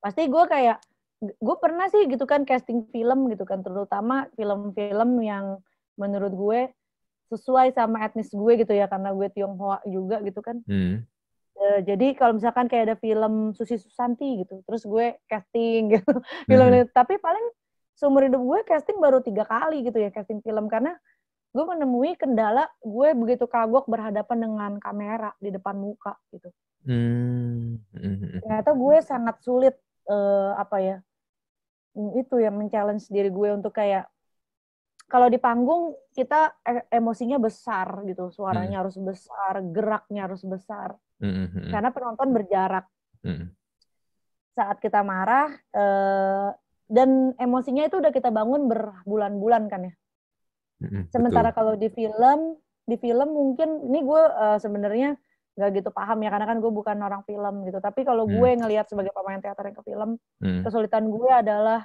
[0.00, 0.80] Pasti gue kayak,
[1.20, 5.60] gue pernah sih gitu kan casting film gitu kan, terutama film-film yang
[6.00, 6.60] menurut gue
[7.28, 10.64] sesuai sama etnis gue gitu ya, karena gue Tionghoa juga gitu kan.
[10.64, 11.04] Mm.
[11.58, 16.16] Uh, jadi kalau misalkan kayak ada film Susi Susanti gitu, terus gue casting gitu,
[16.48, 16.90] film mm-hmm.
[16.98, 17.44] tapi paling
[17.98, 20.94] seumur hidup gue casting baru tiga kali gitu ya casting film karena
[21.50, 26.54] gue menemui kendala gue begitu kagok berhadapan dengan kamera di depan muka gitu.
[26.86, 27.82] Hmm.
[28.38, 29.74] Ternyata gue sangat sulit
[30.06, 30.96] uh, apa ya
[31.98, 34.06] itu yang men-challenge diri gue untuk kayak
[35.08, 38.82] kalau di panggung kita e emosinya besar gitu, suaranya hmm.
[38.84, 41.72] harus besar, geraknya harus besar, hmm.
[41.72, 42.84] karena penonton berjarak.
[43.24, 43.56] Hmm.
[44.52, 46.52] Saat kita marah, uh,
[46.88, 49.94] dan emosinya itu udah kita bangun berbulan-bulan kan ya.
[50.80, 52.56] Mm-hmm, Sementara kalau di film,
[52.88, 55.14] di film mungkin ini gue uh, sebenarnya
[55.58, 57.78] nggak gitu paham ya karena kan gue bukan orang film gitu.
[57.78, 58.32] Tapi kalau mm.
[58.40, 60.62] gue ngelihat sebagai pemain teater yang ke film, mm.
[60.64, 61.84] kesulitan gue adalah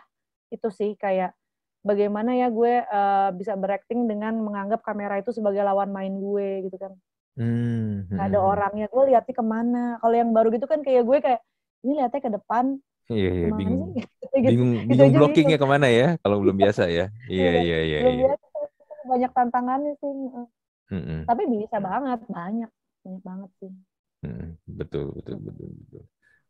[0.53, 1.35] itu sih kayak
[1.83, 6.79] bagaimana ya gue uh, bisa berakting dengan menganggap kamera itu sebagai lawan main gue gitu
[6.79, 6.95] kan.
[7.35, 8.13] Mm.
[8.13, 9.85] Gak ada orangnya, gue lihatnya ke mana.
[9.99, 11.41] Kalau yang baru gitu kan kayak gue kayak
[11.83, 12.77] ini lihatnya ke depan,
[13.11, 13.91] Iya, iya bingung.
[14.33, 15.69] Gitu, bingung, gitu bingung blockingnya bingung.
[15.69, 17.05] ke mana ya kalau belum biasa ya.
[17.29, 17.97] Iya, iya, iya.
[18.01, 18.11] Iya.
[18.33, 18.45] biasa,
[19.05, 20.11] banyak tantangannya sih.
[20.93, 21.19] Mm-hmm.
[21.29, 22.69] Tapi bisa banget, banyak,
[23.05, 23.71] banyak banget sih.
[24.23, 26.03] Hmm, betul, betul, betul, betul.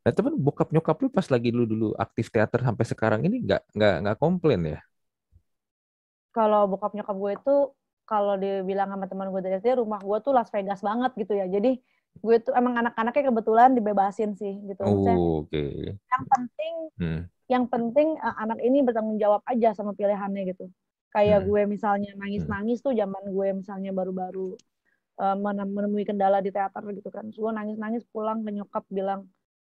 [0.03, 3.61] Nah, teman bokap nyokap lu pas lagi lu dulu aktif teater sampai sekarang ini nggak
[3.71, 4.79] nggak nggak komplain ya?
[6.35, 7.55] Kalau bokap nyokap gue itu
[8.03, 11.47] kalau dibilang sama teman gue dari SD rumah gue tuh Las Vegas banget gitu ya.
[11.47, 11.79] Jadi
[12.21, 14.83] gue tuh emang anak-anaknya kebetulan dibebasin sih gitu.
[14.85, 15.49] Oh, Oke.
[15.49, 15.71] Okay.
[15.97, 17.21] Yang penting, hmm.
[17.49, 20.69] yang penting uh, anak ini bertanggung jawab aja sama pilihannya gitu.
[21.09, 21.47] Kayak hmm.
[21.49, 24.55] gue misalnya nangis-nangis tuh zaman gue misalnya baru-baru
[25.19, 25.35] uh,
[25.67, 27.27] menemui kendala di teater gitu kan.
[27.33, 29.27] gue nangis-nangis pulang ke nyokap bilang,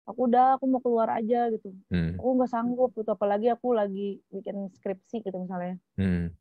[0.07, 1.73] aku udah aku mau keluar aja gitu.
[1.91, 2.15] Hmm.
[2.15, 3.09] Aku nggak sanggup gitu.
[3.11, 5.75] Apalagi aku lagi bikin skripsi gitu misalnya.
[5.99, 6.31] Hmm.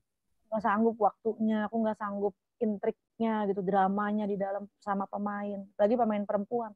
[0.52, 6.25] Nggak sanggup waktunya, aku nggak sanggup intriknya gitu dramanya di dalam sama pemain lagi pemain
[6.25, 6.73] perempuan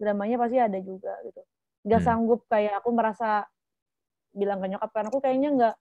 [0.00, 1.40] dramanya pasti ada juga gitu
[1.84, 2.08] nggak hmm.
[2.08, 3.44] sanggup kayak aku merasa
[4.34, 5.74] bilang ke nyokap kan aku kayaknya nggak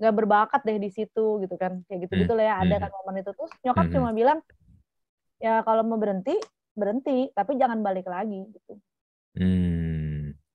[0.00, 2.82] nggak berbakat deh di situ gitu kan kayak gitu gitu lah ya ada hmm.
[2.86, 3.94] kan momen itu terus nyokap hmm.
[3.94, 4.38] cuma bilang
[5.38, 6.34] ya kalau mau berhenti
[6.74, 8.74] berhenti tapi jangan balik lagi gitu
[9.38, 9.88] hmm.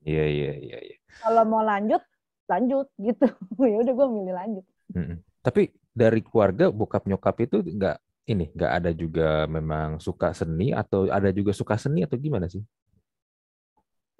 [0.03, 0.77] Iya iya iya.
[0.83, 0.97] iya.
[1.23, 2.03] Kalau mau lanjut,
[2.51, 3.25] lanjut gitu.
[3.71, 4.65] ya udah gue milih lanjut.
[4.93, 5.17] Mm-mm.
[5.43, 11.11] Tapi dari keluarga bokap nyokap itu nggak ini nggak ada juga memang suka seni atau
[11.11, 12.63] ada juga suka seni atau gimana sih?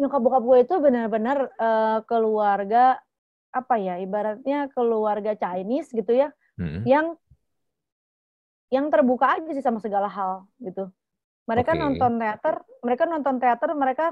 [0.01, 2.99] Nyokap bokap gue itu benar-benar uh, keluarga
[3.53, 6.83] apa ya ibaratnya keluarga Chinese gitu ya Mm-mm.
[6.89, 7.13] yang
[8.73, 10.89] yang terbuka aja sih sama segala hal gitu.
[11.45, 11.81] Mereka Oke.
[11.81, 14.05] nonton teater, mereka nonton teater, mereka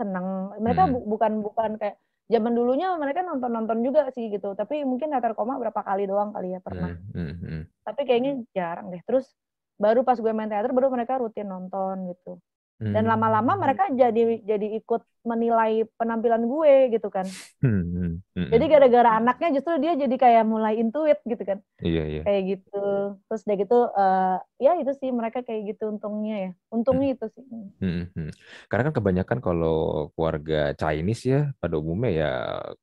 [0.00, 0.56] seneng.
[0.62, 0.92] Mereka Hmm.
[0.96, 1.96] bu- bukan bukan kayak
[2.28, 4.52] zaman dulunya mereka nonton nonton juga sih gitu.
[4.52, 6.92] Tapi mungkin teater koma berapa kali doang kali ya pernah.
[6.92, 7.62] Hmm, hmm, hmm.
[7.88, 9.00] Tapi kayaknya jarang deh.
[9.08, 9.32] Terus
[9.80, 12.36] baru pas gue main teater baru mereka rutin nonton gitu.
[12.78, 13.10] Dan Hmm.
[13.10, 17.26] lama-lama mereka jadi jadi ikut menilai penampilan gue gitu kan.
[17.58, 18.72] Hmm, hmm, hmm, Jadi hmm.
[18.72, 22.22] gara-gara anaknya justru dia jadi kayak mulai intuit gitu kan Iya iya.
[22.22, 22.82] kayak gitu
[23.26, 27.44] terus udah gitu eh, ya itu sih mereka kayak gitu untungnya ya untungnya itu sih
[27.78, 28.30] Hmm, hmm.
[28.70, 29.78] Karena kan kebanyakan kalau
[30.14, 32.30] keluarga Chinese ya pada umumnya ya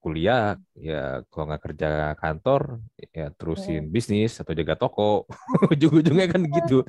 [0.03, 1.87] kuliah ya kalau nggak kerja
[2.19, 2.61] kantor
[3.15, 5.23] ya terusin bisnis atau jaga toko
[5.73, 6.83] ujung-ujungnya kan gitu.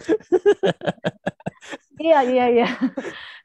[1.98, 2.68] Iya iya iya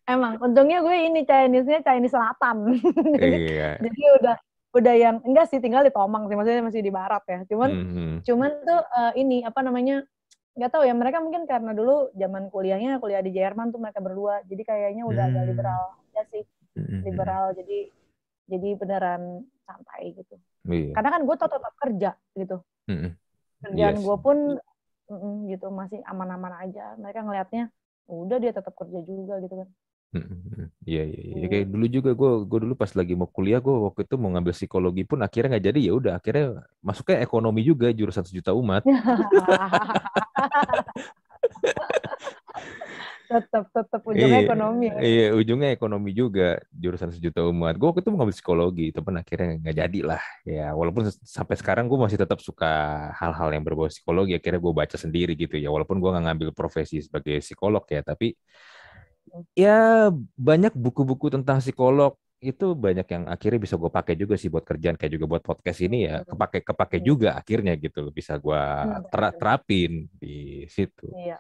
[0.05, 2.57] emang untungnya gue ini Chinese-nya Chinese Selatan
[3.21, 3.69] jadi, Iya.
[3.79, 4.35] jadi udah
[4.71, 7.87] udah yang enggak sih tinggal di Tomang sih maksudnya masih di barat ya cuman Hmm,
[7.91, 8.15] hmm.
[8.23, 10.03] cuman tuh eh, ini apa namanya
[10.51, 14.43] nggak tahu ya mereka mungkin karena dulu zaman kuliahnya kuliah di Jerman tuh mereka berdua
[14.47, 15.49] jadi kayaknya udah agak Hmm.
[15.51, 16.43] liberal ya sih
[16.75, 17.01] hmm.
[17.03, 17.79] liberal jadi
[18.47, 19.21] jadi beneran
[19.63, 20.93] santai gitu Iya.
[20.93, 23.11] karena kan gue tetap tetap kerja gitu hmm.
[23.63, 24.03] kerjaan Yes.
[24.03, 24.37] gue pun
[25.07, 27.71] mm, gitu masih aman-aman aja mereka ngelihatnya
[28.07, 29.69] udah dia tetap kerja juga gitu kan
[30.11, 30.67] Hmm, hmm, hmm.
[30.83, 31.35] Iya iya iya.
[31.39, 31.47] Iya.
[31.47, 34.51] Kayak dulu juga gue gue dulu pas lagi mau kuliah gue waktu itu mau ngambil
[34.51, 38.83] psikologi pun akhirnya nggak jadi ya udah akhirnya masuknya ekonomi juga jurusan sejuta umat.
[43.31, 44.99] tetap tetap ujungnya Iya, ekonomi ya.
[44.99, 47.79] Iya, ujungnya ekonomi juga jurusan sejuta umat.
[47.79, 50.23] Gue waktu itu mau ngambil psikologi, tapi akhirnya nggak jadi lah.
[50.43, 52.67] Ya, walaupun sampai sekarang gue masih tetap suka
[53.15, 54.35] hal-hal yang berbau psikologi.
[54.35, 55.71] Akhirnya gue baca sendiri gitu ya.
[55.71, 58.35] Walaupun gue nggak ngambil profesi sebagai psikolog ya, tapi
[59.55, 64.65] ya banyak buku-buku tentang psikolog itu banyak yang akhirnya bisa gue pakai juga sih buat
[64.69, 67.05] kerjaan kayak juga buat podcast ini ya kepake kepake Hmm.
[67.09, 71.05] juga akhirnya gitu loh bisa gue Benar, ter- terapin di situ.
[71.13, 71.37] iya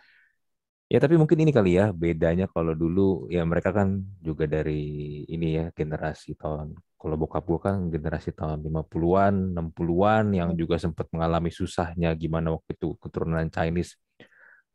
[0.91, 5.45] Ya tapi mungkin ini kali ya bedanya kalau dulu ya mereka kan juga dari ini
[5.57, 10.59] ya generasi tahun kalau bokap gua kan generasi tahun 50-an, 60-an yang Hmm.
[10.61, 13.95] juga sempat mengalami susahnya gimana waktu itu keturunan Chinese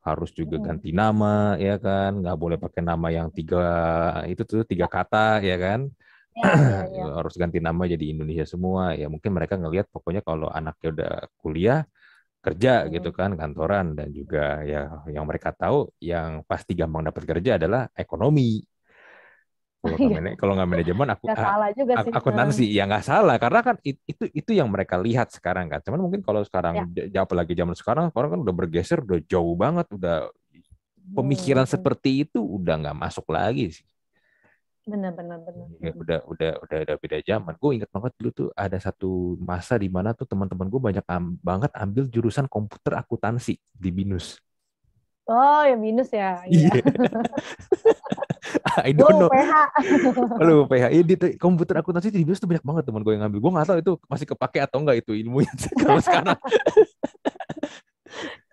[0.06, 0.66] harus juga Hmm.
[0.66, 3.58] ganti nama ya kan nggak boleh pakai nama yang tiga
[4.30, 5.80] itu tuh tiga kata ya kan
[6.38, 10.48] iya iya iya harus ganti nama jadi Indonesia semua ya mungkin mereka ngelihat pokoknya kalau
[10.58, 11.78] anaknya udah kuliah
[12.44, 12.92] kerja Hmm.
[12.94, 14.38] gitu kan kantoran dan juga
[14.72, 14.78] ya
[15.14, 18.62] yang mereka tahu yang pasti gampang dapat kerja adalah ekonomi
[19.82, 20.34] kalau nggak Iya.
[20.40, 23.60] kalau nggak manajemen aku nggak ah, salah juga ak- sih akuntansi ya nggak salah karena
[23.62, 26.46] kan it- itu itu yang mereka lihat sekarang kan cuman mungkin kalau Ya.
[26.48, 30.26] sekarang j- jawab lagi zaman sekarang orang kan udah bergeser udah jauh banget udah
[31.16, 31.72] pemikiran Hmm.
[31.74, 33.86] seperti itu udah nggak masuk lagi sih
[34.86, 37.52] benar benar benar Ya, udah udah udah udah beda zaman.
[37.60, 41.36] Gue ingat banget dulu tuh ada satu masa di mana tuh teman-teman gue banyak am-
[41.42, 44.38] banget ambil jurusan komputer akuntansi di BINUS.
[45.26, 46.70] oh ya minus ya iya
[48.86, 49.26] I don't know.
[49.26, 49.52] UPH
[50.38, 53.38] Lalu PH, iya, di komputer akuntansi di BINUS tuh banyak banget teman gue yang ngambil.
[53.42, 55.50] Gue nggak tahu itu masih kepake atau enggak itu ilmunya
[55.82, 56.38] kalau sekarang.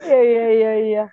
[0.04, 1.04] iya iya iya iya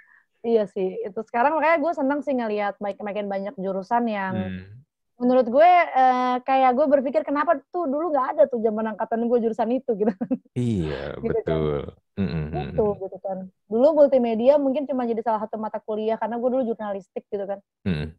[0.43, 4.81] iya sih itu sekarang makanya gue seneng sih ngelihat baik makin banyak jurusan yang Hmm.
[5.21, 9.39] Menurut gue eh, kayak gue berpikir kenapa tuh dulu nggak ada tuh zaman angkatan gue
[9.45, 10.13] jurusan itu gitu
[10.57, 11.61] Iya, Gitu kan.
[11.61, 11.81] betul.
[12.21, 12.53] Mm-mm.
[12.53, 16.63] gitu gitu kan dulu multimedia mungkin cuma jadi salah satu mata kuliah karena gue dulu
[16.69, 18.13] jurnalistik gitu kan Mm-mm.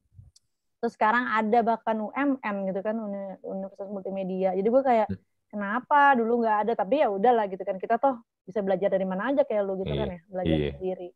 [0.82, 5.20] terus sekarang ada bahkan UMN gitu kan Uni- Universitas Multimedia jadi gue kayak Hmm.
[5.52, 9.36] kenapa dulu nggak ada tapi ya udahlah gitu kan kita toh bisa belajar dari mana
[9.36, 10.72] aja kayak lu gitu kan ya belajar iya.
[10.74, 11.10] sendiri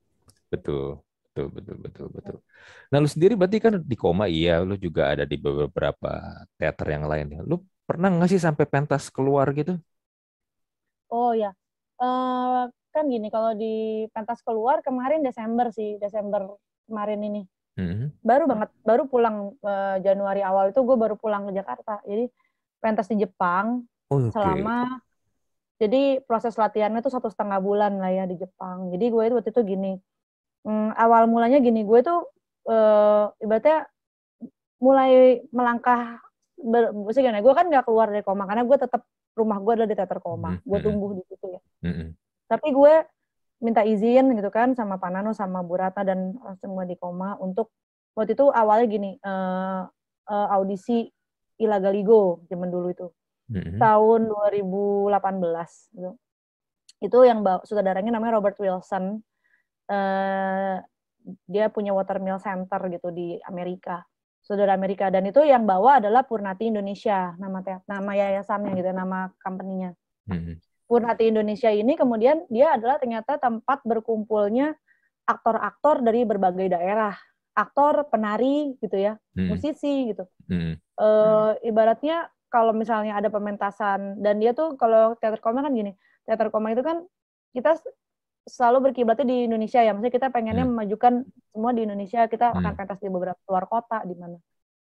[0.52, 1.00] Betul,
[1.36, 2.38] betul, betul, betul, betul.
[2.91, 6.08] Nah, lu sendiri berarti kan di koma, iya, lu juga ada di beberapa
[6.60, 7.39] teater yang lain ya.
[7.50, 7.56] Lu
[7.88, 9.71] pernah nggak sih sampai pentas keluar gitu?
[11.13, 11.52] oh ya
[11.95, 12.62] Eh,
[12.93, 13.65] kan gini kalau di
[14.12, 16.43] pentas keluar kemarin Desember sih Desember
[16.91, 17.39] kemarin ini
[17.78, 18.13] Mhm.
[18.30, 19.38] baru banget baru pulang
[19.69, 22.24] eh, Januari awal itu gue baru pulang ke Jakarta jadi
[22.84, 23.67] pentas di Jepang
[24.10, 24.50] Oh, Oke.
[24.50, 25.02] selama
[25.82, 29.52] jadi proses latihannya tuh satu setengah bulan lah ya di Jepang jadi gue itu waktu
[29.52, 29.91] itu gini
[30.65, 32.25] mm, awal mulanya gini gue tuh
[32.67, 33.86] eh, ibaratnya
[34.82, 36.19] mulai melangkah
[36.60, 39.06] ber, gimana, gue kan nggak keluar dari koma karena gue tetap
[39.38, 42.08] rumah gue adalah di teater koma Mhm, gue tumbuh di situ ya Mhm.
[42.49, 42.93] tapi gue
[43.63, 47.71] minta izin gitu kan sama Pak Nano sama Bu Ratna dan semua di koma untuk
[48.17, 49.82] waktu itu awalnya gini eh,
[50.30, 51.08] eh, audisi
[51.56, 53.08] Ilagaligo zaman dulu itu.
[53.47, 53.80] Mm-hmm.
[53.80, 56.12] Tahun 2018 gitu.
[56.99, 59.23] Itu yang sutradaranya namanya Robert Wilson.
[59.86, 60.82] Uh,
[61.50, 64.06] dia punya watermill center gitu di Amerika
[64.45, 69.98] saudara Amerika dan itu yang bawa adalah Purnati Indonesia nama nama yayasannya gitu nama company-nya
[70.30, 70.62] hmm.
[70.86, 74.78] Purnati Indonesia ini kemudian dia adalah ternyata tempat berkumpulnya
[75.26, 77.17] aktor-aktor dari berbagai daerah
[77.58, 79.50] aktor penari gitu ya hmm.
[79.50, 80.78] musisi gitu hmm.
[80.78, 81.08] E,
[81.65, 85.98] ibaratnya kalau misalnya ada pementasan dan dia tuh kalau teater koma kan gini
[86.30, 87.02] teater koma itu kan
[87.58, 87.82] kita
[88.45, 89.91] selalu berkiblatnya di Indonesia ya.
[89.91, 90.71] Maksudnya kita pengennya hmm.
[90.77, 91.13] memajukan
[91.49, 92.29] semua di Indonesia.
[92.29, 92.58] Kita hmm.
[92.62, 94.38] akan pentas di beberapa luar kota di mana.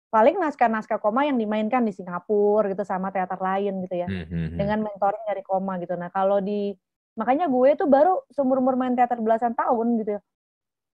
[0.07, 4.07] Paling naskah-naskah koma yang dimainkan di Singapura gitu sama teater lain gitu ya.
[4.07, 4.27] Hmm.
[4.27, 4.57] hmm, hmm.
[4.60, 5.95] Dengan mentoring dari koma gitu.
[5.95, 6.75] Nah, kalau di
[7.17, 10.21] makanya gue tuh baru seumur-umur main teater belasan tahun gitu ya.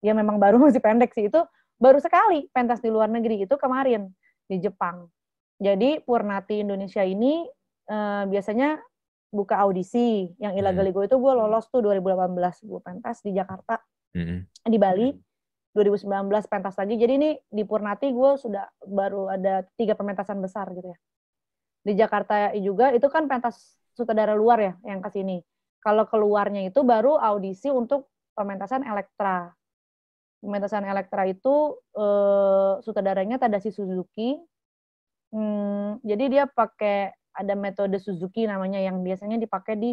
[0.03, 1.39] Ya memang baru masih pendek sih itu
[1.81, 4.11] baru sekali pentas di luar negeri itu kemarin
[4.45, 5.07] di Jepang.
[5.61, 7.47] Jadi Purnati Indonesia ini
[7.87, 8.81] eh, biasanya
[9.31, 11.07] buka audisi yang hmm.
[11.07, 12.35] itu gue lolos tuh 2018
[12.67, 13.79] gue pentas di Jakarta.
[14.11, 14.43] Hmm.
[14.67, 15.07] di Bali
[15.71, 16.99] 2019 pentas lagi.
[16.99, 20.99] Jadi ini di Purnati gue sudah baru ada tiga pementasan besar gitu ya.
[21.81, 25.39] Di Jakarta juga itu kan pentas sutradara luar ya yang ke sini.
[25.81, 29.49] Kalau keluarnya itu baru audisi untuk pementasan Elektra.
[30.43, 34.37] Pementasan Elektra itu eh, sutradaranya Tadashi Suzuki.
[35.31, 39.91] Hmm, jadi dia pakai ada metode Suzuki namanya yang biasanya dipakai di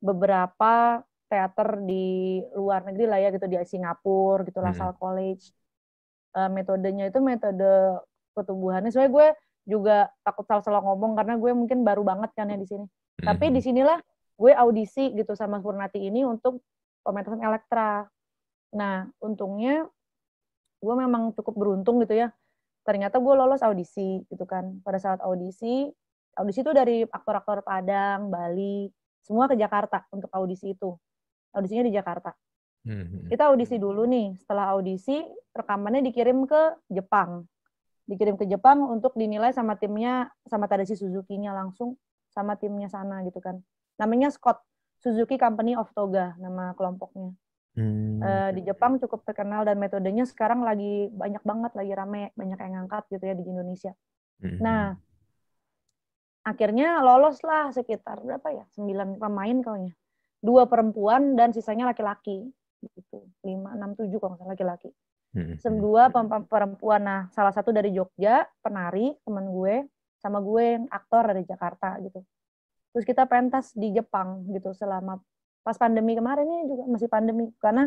[0.00, 4.98] beberapa teater di luar negeri lah ya gitu di Singapura gitu lah hmm.
[4.98, 5.44] College.
[6.30, 7.98] Uh, metodenya itu metode
[8.34, 8.90] pertumbuhannya.
[8.90, 9.28] Sebenarnya gue
[9.66, 12.86] juga takut salah-salah ngomong karena gue mungkin baru banget kan ya di sini.
[13.20, 13.36] Hmm.
[13.36, 14.00] tapi di sinilah
[14.40, 16.64] gue audisi gitu sama Purnati ini untuk
[17.04, 18.08] pementasan Elektra.
[18.74, 19.84] Nah untungnya
[20.80, 22.32] gue memang cukup beruntung gitu ya.
[22.82, 24.80] Ternyata gue lolos audisi gitu kan.
[24.80, 25.92] Pada saat audisi
[26.36, 28.90] audisi itu dari aktor-aktor Padang, Bali,
[29.24, 30.94] semua ke Jakarta untuk audisi itu.
[31.54, 32.30] Audisinya di Jakarta.
[32.86, 33.28] Hmm.
[33.28, 34.38] Kita audisi dulu nih.
[34.40, 35.20] Setelah audisi,
[35.52, 37.44] rekamannya dikirim ke Jepang.
[38.08, 41.94] Dikirim ke Jepang untuk dinilai sama timnya, sama Tadashi Suzuki-nya langsung,
[42.32, 43.60] sama timnya sana gitu kan.
[44.00, 44.64] Namanya Scott
[45.00, 47.32] Suzuki Company of Toga, nama kelompoknya.
[47.78, 48.18] Hmm.
[48.18, 52.72] Uh, di Jepang cukup terkenal dan metodenya sekarang lagi banyak banget, lagi rame, banyak yang
[52.82, 53.92] ngangkat gitu ya di Indonesia.
[54.42, 54.58] Hmm.
[54.58, 54.82] Nah,
[56.50, 58.64] akhirnya lolos lah sekitar berapa ya?
[58.74, 59.94] Sembilan pemain kayaknya
[60.40, 62.48] dua perempuan dan sisanya laki-laki
[62.80, 63.28] gitu.
[63.44, 64.90] Lima enam tujuh kalau nggak laki-laki.
[65.30, 65.78] Hmm, hmm.
[65.78, 66.10] dua
[66.48, 67.00] perempuan.
[67.04, 69.86] Nah salah satu dari Jogja penari teman gue
[70.18, 72.20] sama gue yang aktor dari Jakarta gitu.
[72.90, 75.22] Terus kita pentas di Jepang gitu selama
[75.62, 77.46] pas pandemi kemarin ini juga masih pandemi.
[77.62, 77.86] Karena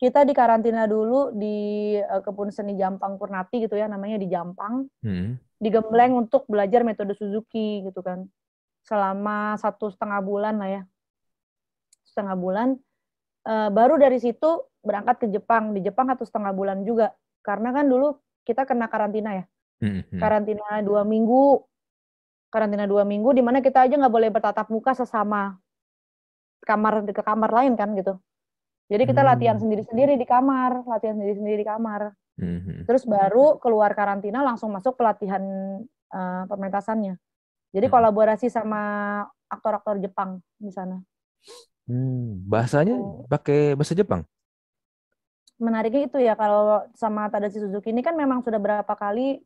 [0.00, 4.88] kita di karantina dulu di uh, kebun seni Jampang Purnati gitu ya namanya di Jampang.
[5.04, 5.36] Hmm.
[5.60, 8.24] di Gembleng untuk belajar metode Suzuki gitu kan.
[8.88, 10.82] Selama satu setengah bulan lah ya.
[12.08, 12.80] Setengah bulan.
[13.44, 15.76] Uh, baru dari situ berangkat ke Jepang.
[15.76, 17.12] Di Jepang satu setengah bulan juga.
[17.44, 18.16] Karena kan dulu
[18.48, 19.44] kita kena karantina ya.
[19.84, 20.00] Hmm.
[20.16, 21.60] karantina dua minggu.
[22.48, 25.60] Karantina dua minggu di mana kita aja nggak boleh bertatap muka sesama
[26.64, 28.16] kamar ke kamar lain kan gitu
[28.90, 29.62] jadi kita latihan hmm.
[29.62, 32.10] sendiri-sendiri di kamar, latihan sendiri-sendiri di kamar.
[32.34, 32.82] Hmm.
[32.90, 35.40] Terus baru keluar karantina langsung masuk pelatihan
[36.10, 37.14] uh, pementasannya.
[37.70, 37.94] Jadi hmm.
[37.94, 38.82] kolaborasi sama
[39.46, 40.98] aktor-aktor Jepang di sana.
[41.86, 43.30] Hmm, bahasanya oh.
[43.30, 44.26] pakai bahasa Jepang?
[45.62, 49.38] Menariknya itu ya kalau sama Tadashi Suzuki ini kan memang sudah berapa kali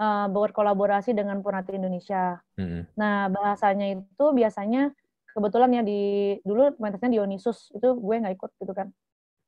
[0.00, 2.40] uh, berkolaborasi dengan Purnati Indonesia.
[2.56, 2.88] Hmm.
[2.96, 4.96] Nah bahasanya itu biasanya
[5.36, 6.00] kebetulan ya di
[6.40, 8.88] dulu pentasnya Dionysus itu gue nggak ikut gitu kan.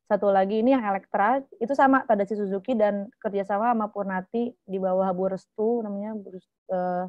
[0.09, 5.09] Satu lagi ini yang Elektra itu sama Tadashi Suzuki dan kerjasama sama Purnati di bawah
[5.17, 7.09] Bu Restu namanya Bu Restu, uh,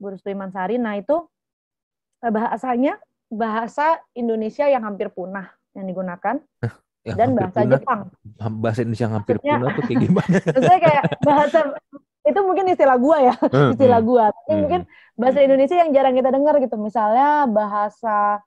[0.00, 0.80] Bu Restu Imansari.
[0.80, 1.28] Nah itu
[2.24, 2.96] eh, bahasanya
[3.28, 6.40] bahasa Indonesia yang hampir punah yang digunakan
[7.04, 8.00] yang dan bahasa punah, Jepang.
[8.60, 10.36] Bahasa Indonesia yang hampir Maksudnya, punah tuh kayak gimana?
[10.56, 11.58] Maksudnya kayak bahasa
[12.20, 14.08] itu mungkin istilah gua ya, hmm, istilah hmm.
[14.08, 14.24] gua.
[14.28, 14.60] Tapi hmm.
[14.60, 14.80] mungkin
[15.16, 16.76] bahasa Indonesia yang jarang kita dengar gitu.
[16.76, 18.44] Misalnya bahasa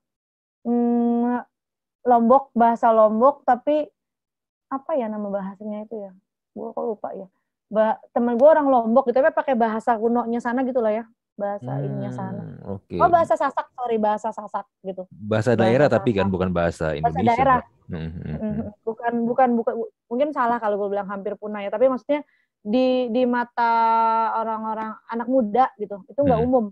[0.66, 1.42] hmm,
[2.04, 3.88] Lombok, bahasa Lombok, tapi
[4.70, 6.12] apa ya nama bahasanya itu ya?
[6.54, 7.28] Gua kok lupa ya.
[7.74, 11.06] Ba teman gua orang Lombok gitu, tapi pakai bahasa kuno-nya sana gitu lah ya.
[11.34, 12.44] Bahasa hmm, ininya sana.
[12.78, 13.02] Okay.
[13.02, 15.10] Oh bahasa Sasak, sorry bahasa Sasak gitu.
[15.10, 17.26] Bahasa daerah bahasa tapi kan bukan bahasa Indonesia.
[17.26, 17.60] Bahasa daerah.
[17.90, 18.68] Hmm, hmm, hmm.
[18.86, 19.74] Bukan bukan bukan
[20.14, 22.22] mungkin salah kalau gue bilang hampir punah ya, tapi maksudnya
[22.64, 23.72] di di mata
[24.40, 26.48] orang-orang anak muda gitu itu nggak hmm.
[26.48, 26.66] umum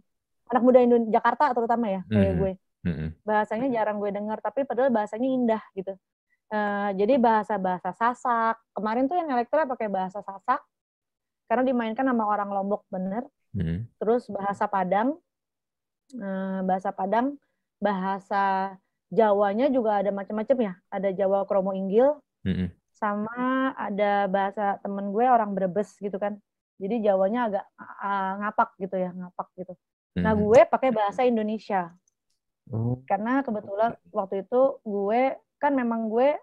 [0.47, 2.39] anak muda Indonesia Jakarta terutama ya kayak hmm.
[2.39, 2.51] gue
[2.87, 3.09] hmm.
[3.27, 5.91] bahasanya jarang gue dengar tapi padahal bahasanya indah gitu
[6.55, 10.63] uh, jadi bahasa bahasa Sasak kemarin tuh yang Elektra pakai bahasa Sasak
[11.51, 13.27] karena dimainkan sama orang Lombok bener.
[13.51, 13.83] Hmm.
[13.99, 15.19] Terus bahasa Padang,
[16.15, 17.35] eh, bahasa Padang,
[17.75, 18.79] bahasa
[19.11, 20.73] Jawanya juga ada macam-macam ya.
[20.87, 22.73] Ada Jawa Kromo Inggil, Hmm.
[23.01, 23.33] Sama
[23.85, 26.33] ada bahasa temen gue orang Brebes gitu kan.
[26.81, 29.73] Jadi Jawanya agak uh, ngapak gitu ya, ngapak gitu.
[30.23, 30.41] Nah Hmm.
[30.41, 31.77] gue pakai bahasa Indonesia
[32.71, 33.03] Oh.
[33.09, 35.21] karena kebetulan waktu itu gue
[35.61, 36.37] kan memang gue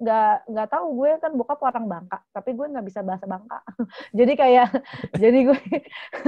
[0.00, 3.60] nggak nggak tahu gue kan bokap orang Bangka tapi gue nggak bisa bahasa Bangka
[4.18, 4.66] jadi kayak
[5.22, 5.58] jadi gue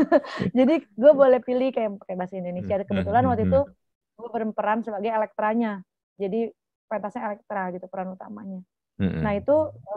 [0.59, 3.61] jadi gue boleh pilih kayak pakai bahasa Indonesia Hmm, kebetulan hmm, waktu hmm, itu
[4.21, 5.81] gue berperan sebagai elektranya
[6.21, 6.53] jadi
[6.89, 8.61] pentasnya elektra gitu peran utamanya
[9.03, 9.19] Hmm.
[9.19, 9.57] nah itu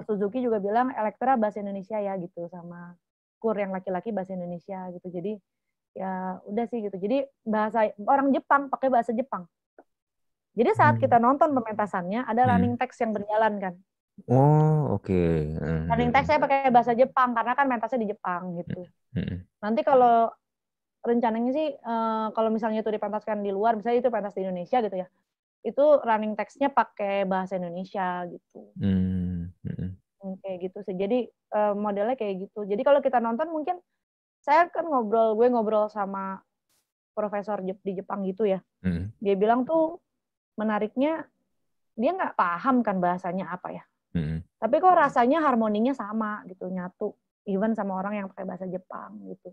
[0.10, 2.98] Suzuki juga bilang elektra bahasa Indonesia ya gitu sama
[3.38, 5.38] kur yang laki-laki bahasa Indonesia gitu jadi
[5.94, 9.46] ya udah sih gitu jadi bahasa orang Jepang pakai bahasa Jepang
[10.58, 11.04] jadi saat Hmm.
[11.06, 12.50] kita nonton pementasannya ada Hmm.
[12.58, 13.74] running text yang berjalan kan
[14.26, 15.22] Oh, oke.
[15.62, 15.86] Hmm.
[15.92, 18.82] running text saya pakai bahasa Jepang karena kan pentasnya di Jepang gitu
[19.14, 19.46] Hmm.
[19.62, 20.34] nanti kalau
[21.06, 24.98] rencananya sih eh, kalau misalnya itu dipentaskan di luar misalnya itu pentas di Indonesia gitu
[24.98, 25.08] ya
[25.66, 29.50] itu running text-nya pakai bahasa Indonesia gitu Hmm.
[29.66, 29.98] Hmm.
[30.22, 30.96] Hmm, kayak gitu sih.
[30.98, 32.66] Jadi eh, modelnya kayak gitu.
[32.66, 33.78] Jadi kalau kita nonton mungkin
[34.42, 36.42] saya kan ngobrol, gue ngobrol sama
[37.18, 38.62] profesor di Jepang gitu ya.
[38.86, 39.10] Hmm.
[39.22, 40.02] Dia bilang tuh
[40.58, 41.26] menariknya
[41.96, 43.84] dia nggak paham kan bahasanya apa ya.
[44.14, 44.46] Hmm.
[44.62, 47.14] Tapi kok rasanya harmoninya sama gitu, nyatu.
[47.46, 49.50] Even sama orang yang pakai bahasa Jepang gitu.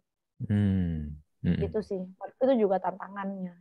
[0.49, 1.21] Hmm.
[1.41, 1.59] Hmm.
[1.61, 2.01] Gitu sih.
[2.41, 3.57] Itu juga tantangannya.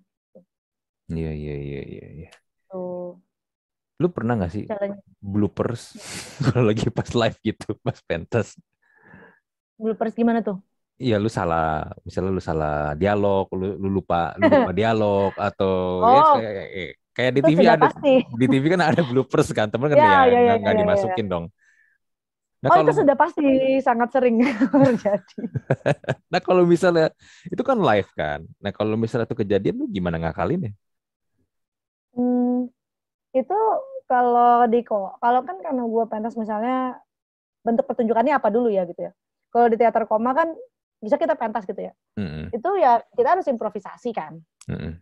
[1.11, 2.29] Iya, iya, iya, iya, iya.
[2.71, 3.19] Tuh.
[4.01, 5.81] Lu pernah nggak sih Challenge bloopers
[6.49, 8.47] kalau lagi pas live gitu, pas pentas?
[9.81, 10.57] bloopers gimana tuh?
[11.01, 15.71] Iya, lu salah, misalnya lu salah dialog, lu, lu lupa, lu lupa dialog atau
[16.13, 16.37] ya Oh.
[16.37, 18.13] kayak, eh, kayak di Itu TV ada, pasti.
[18.41, 20.77] di TV kan ada bloopers kan, temen kan Ya, ya, ya, ya, nggak ya, ya,
[20.77, 20.81] ya.
[20.85, 21.45] dimasukin dong.
[22.61, 23.45] Nah oh kalau, itu sudah pasti
[23.81, 24.35] sangat sering
[24.85, 25.41] terjadi.
[26.31, 27.09] nah kalau misalnya
[27.53, 30.71] itu kan live kan, nah kalau misalnya itu kejadian, lu gimana ngakalinnya?
[33.31, 33.57] Itu
[34.11, 36.99] kalau di kalau kan karena gue pentas misalnya
[37.63, 39.11] bentuk pertunjukannya apa dulu ya gitu ya.
[39.51, 40.51] Kalau di teater koma kan
[40.99, 41.93] bisa kita pentas gitu ya.
[42.19, 44.35] Mm-mm, Itu ya kita harus improvisasi kan.
[44.67, 44.99] mm-mm,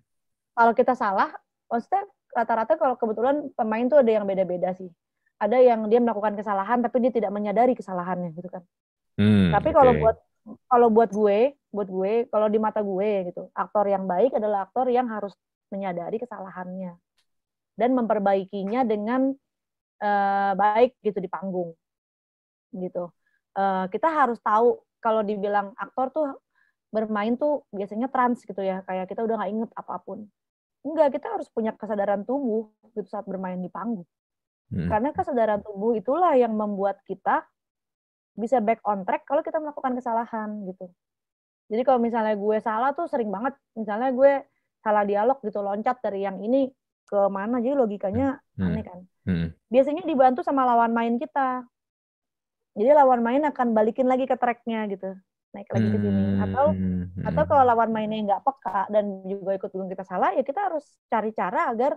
[0.53, 1.33] Kalau kita salah,
[1.67, 4.89] maksudnya rata-rata kalau kebetulan pemain tuh ada yang beda-beda sih.
[5.39, 8.63] Ada yang dia melakukan kesalahan tapi dia tidak menyadari kesalahannya gitu kan.
[9.15, 10.01] Hmm, Tapi kalau oke.
[10.03, 10.17] buat
[10.69, 14.89] kalau buat gue, buat gue, kalau di mata gue gitu, aktor yang baik adalah aktor
[14.89, 15.35] yang harus
[15.69, 16.97] menyadari kesalahannya
[17.79, 19.31] dan memperbaikinya dengan
[20.03, 21.71] eh, baik gitu di panggung,
[22.75, 23.09] gitu.
[23.55, 26.27] Eh, kita harus tahu kalau dibilang aktor tuh
[26.91, 30.27] bermain tuh biasanya trans gitu ya, kayak kita udah nggak inget apa pun.
[30.83, 34.07] Enggak, kita harus punya kesadaran tubuh gitu saat bermain di panggung.
[34.71, 37.43] Mm, Karena kesadaran tubuh itulah yang membuat kita
[38.39, 40.87] bisa back on track kalau kita melakukan kesalahan gitu.
[41.69, 44.47] Jadi kalau misalnya gue salah tuh sering banget, misalnya gue
[44.81, 46.71] salah dialog gitu, loncat dari yang ini
[47.09, 48.25] ke mana, jadi logikanya
[48.57, 48.65] Hmm.
[48.65, 48.99] aneh kan.
[49.25, 51.65] mm, Biasanya dibantu sama lawan main kita.
[52.77, 55.07] Jadi lawan main akan balikin lagi ke tracknya gitu,
[55.53, 56.31] naik lagi ke sini.
[56.37, 60.43] Atau mm, atau kalau lawan mainnya nggak peka dan juga ikut bingung kita salah, ya
[60.45, 61.91] kita harus cari cara agar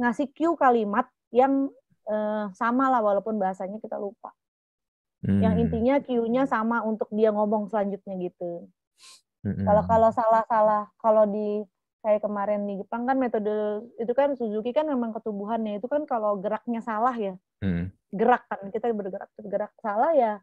[0.00, 1.70] ngasih cue kalimat yang
[2.10, 4.34] eh, sama lah walaupun bahasanya kita lupa.
[5.44, 8.50] Yang Hmm, intinya cue-nya sama untuk dia ngomong selanjutnya gitu.
[9.64, 9.88] Kalau mm.
[9.90, 11.64] kalau salah-salah, kalau di
[12.04, 16.36] kayak kemarin di Jepang kan metode itu kan Suzuki kan memang ketubuhannya itu kan kalau
[16.38, 17.34] geraknya salah ya
[17.64, 20.36] Mm, gerak kan kita bergerak bergerak salah ya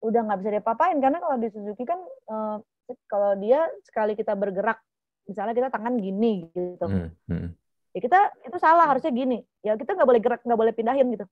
[0.00, 2.56] udah nggak bisa diapa-apain karena kalau di Suzuki kan eh,
[3.04, 4.80] kalau dia sekali kita bergerak
[5.28, 7.48] misalnya kita tangan gini gitu mm, mm.
[7.92, 8.18] ya kita
[8.48, 11.28] itu salah harusnya gini ya kita nggak boleh gerak nggak boleh pindahin gitu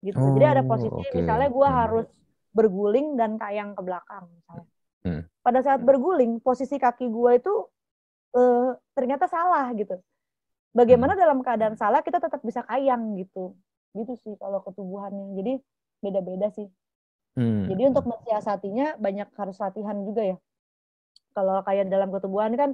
[0.00, 1.12] gitu jadi ada Oh, posisi oke.
[1.12, 1.80] misalnya gua Hmm.
[1.84, 2.08] harus
[2.56, 4.66] berguling dan kayang ke belakang misalnya
[5.04, 5.22] Hmm.
[5.44, 7.52] pada saat berguling posisi kaki gua itu
[8.36, 9.96] eh, ternyata salah gitu
[10.76, 11.22] bagaimana Hmm.
[11.22, 13.56] dalam keadaan salah kita tetap bisa kayang gitu
[13.96, 15.52] gitu sih kalau ketubuhannya jadi
[16.04, 16.68] beda-beda sih
[17.36, 20.36] Hmm, jadi untuk mensiasatinya banyak harus latihan juga ya.
[21.36, 22.70] Kalau kayak dalam ketubuhan kan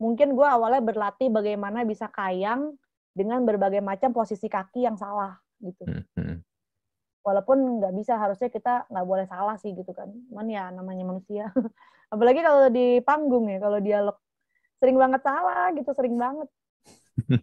[0.00, 2.80] mungkin gue awalnya berlatih bagaimana bisa kayang
[3.12, 5.84] dengan berbagai macam posisi kaki yang salah gitu.
[5.84, 6.36] mm, mm.
[7.26, 10.08] Walaupun nggak bisa harusnya kita nggak boleh salah sih gitu kan.
[10.30, 11.52] Cuman ya namanya manusia.
[12.12, 14.16] Apalagi kalau di panggung ya, kalau dialog
[14.78, 16.48] sering banget salah gitu, sering banget.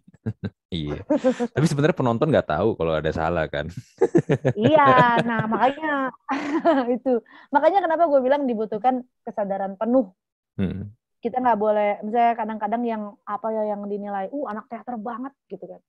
[0.74, 1.06] Iya.
[1.54, 3.70] Tapi sebenarnya penonton nggak tahu kalau ada salah kan.
[4.58, 6.10] iya, nah makanya
[6.98, 7.22] itu.
[7.54, 10.10] Makanya kenapa gue bilang dibutuhkan kesadaran penuh
[10.54, 15.34] Hmm, kita nggak boleh misalnya kadang-kadang yang apa ya yang dinilai uh anak teater banget
[15.50, 15.82] gitu kan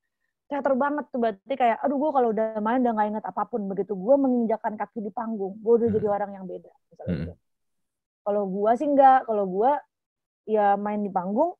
[0.45, 3.61] teater banget tuh berarti kayak aduh gue kalau udah main udah nggak inget apa pun
[3.69, 5.97] begitu gue menginjakan kaki di panggung gue udah Hmm.
[6.01, 7.21] jadi orang yang beda misalnya Hmm.
[7.29, 7.33] gitu.
[8.25, 9.19] Kalau gue sih enggak.
[9.29, 9.71] Kalau gue
[10.45, 11.57] ya main di panggung,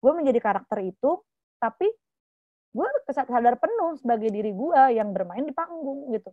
[0.00, 1.20] gue menjadi karakter itu,
[1.60, 1.86] tapi
[2.70, 6.30] gue sadar penuh sebagai diri gue yang bermain di panggung gitu.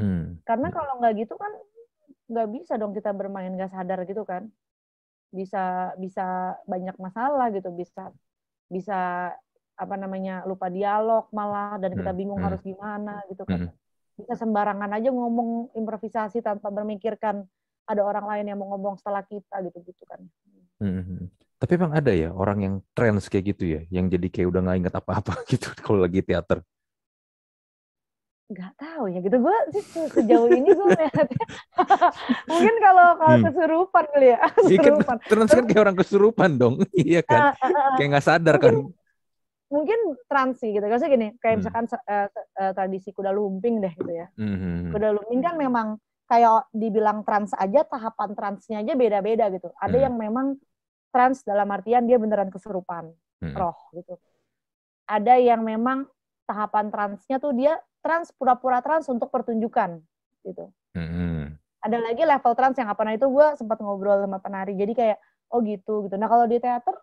[0.00, 0.40] Hmm.
[0.42, 1.52] Karena kalau nggak gitu kan
[2.24, 4.48] nggak bisa dong kita bermain nggak sadar gitu kan.
[5.28, 8.10] Bisa bisa banyak masalah gitu, bisa
[8.72, 9.30] bisa
[9.74, 12.46] apa namanya lupa dialog malah dan kita hmm, bingung hmm.
[12.48, 13.68] harus gimana gitu kan.
[13.68, 13.74] Hmm.
[14.14, 17.44] Bisa sembarangan aja ngomong improvisasi tanpa bermikirkan
[17.84, 20.22] ada orang lain yang mau ngomong setelah kita gitu gitu kan.
[20.82, 21.02] Hmm.
[21.04, 24.60] hmm tapi emang ada ya orang yang trends kayak gitu ya, yang jadi kayak udah
[24.68, 26.60] nggak inget apa-apa gitu kalau lagi teater.
[28.52, 31.46] Gak tahu ya gitu gue sih sejauh ini gue melihatnya
[32.52, 33.46] mungkin kalau kalau hmm.
[33.48, 35.16] kesurupan kali ya iya kan kesurupan.
[35.16, 38.60] Kan, trans kan kayak orang kesurupan dong iya kan uh, uh, uh, kayak nggak sadar
[38.60, 38.76] mungkin, kan
[39.72, 41.60] mungkin transi gitu Kayak gini kayak hmm.
[41.64, 44.44] misalkan uh, uh, tradisi kuda lumping deh gitu ya hmm.
[44.44, 44.90] hmm, hmm.
[44.92, 45.86] kuda lumping kan memang
[46.24, 50.04] kayak dibilang trans aja tahapan transnya aja beda-beda gitu ada hmm.
[50.08, 50.46] yang memang
[51.14, 53.54] trans dalam artian dia beneran kesurupan hmm.
[53.54, 54.18] roh gitu.
[55.06, 56.10] Ada yang memang
[56.50, 60.02] tahapan transnya tuh dia trans pura-pura trans untuk pertunjukan
[60.42, 60.74] gitu.
[60.98, 61.54] Hmm.
[61.78, 64.74] Ada lagi level trans yang apa nah itu gue sempat ngobrol sama penari.
[64.74, 65.18] Jadi kayak
[65.54, 66.18] oh gitu gitu.
[66.18, 66.98] Nah kalau di teater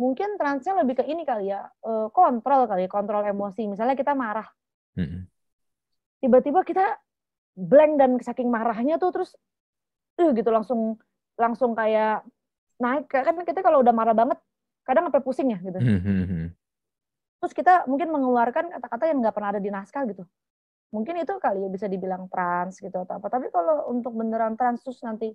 [0.00, 3.68] mungkin transnya lebih ke ini kali ya uh, kontrol kali ya, kontrol emosi.
[3.68, 4.48] Misalnya kita marah,
[4.96, 5.28] hmm.
[6.24, 6.96] tiba-tiba kita
[7.60, 9.36] blank dan saking marahnya tuh terus
[10.16, 10.96] uh, gitu langsung
[11.36, 12.24] langsung kayak
[12.80, 13.08] naik.
[13.12, 14.40] Kan kita kalau udah marah banget
[14.84, 15.78] kadang sampai pusing ya gitu.
[15.78, 16.46] Hmm, hmm, hmm.
[17.40, 20.24] terus kita mungkin mengeluarkan kata-kata yang nggak pernah ada di naskah gitu.
[20.90, 23.30] Mungkin itu kali ya bisa dibilang trans gitu atau apa.
[23.30, 25.30] Tapi kalau untuk beneran trans terus nanti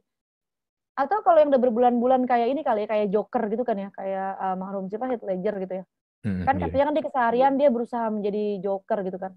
[0.95, 4.31] atau kalau yang udah berbulan-bulan kayak ini kali ya kayak Joker gitu kan ya kayak
[4.39, 5.85] uh, mahrum siapa Heath Ledger gitu ya.
[6.25, 6.65] Kan iya.
[6.65, 9.31] katanya kan di keseharian dia berusaha menjadi Joker gitu kan.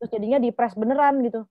[0.00, 1.44] Terus jadinya di press beneran gitu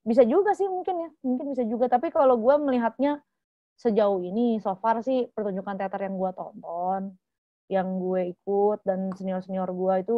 [0.00, 3.20] bisa juga sih mungkin ya mungkin bisa juga tapi kalau gue melihatnya
[3.76, 7.16] sejauh ini so far sih pertunjukan teater yang gue tonton
[7.68, 10.16] yang gue ikut dan senior senior gue itu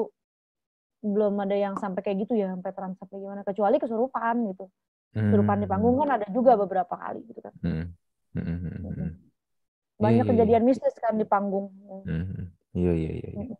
[1.02, 4.70] belum ada yang sampai kayak gitu ya sampai trans sampai gimana kecuali kesurupan gitu
[5.12, 5.64] kesurupan hmm.
[5.66, 7.84] di panggung kan ada juga beberapa kali gitu kan hmm.
[8.32, 8.44] Hmm.
[8.46, 9.10] hmm, hmm, hmm.
[9.98, 10.68] banyak yeah, kejadian yeah.
[10.70, 11.74] mistis kan di panggung
[12.72, 13.56] iya iya iya, iya.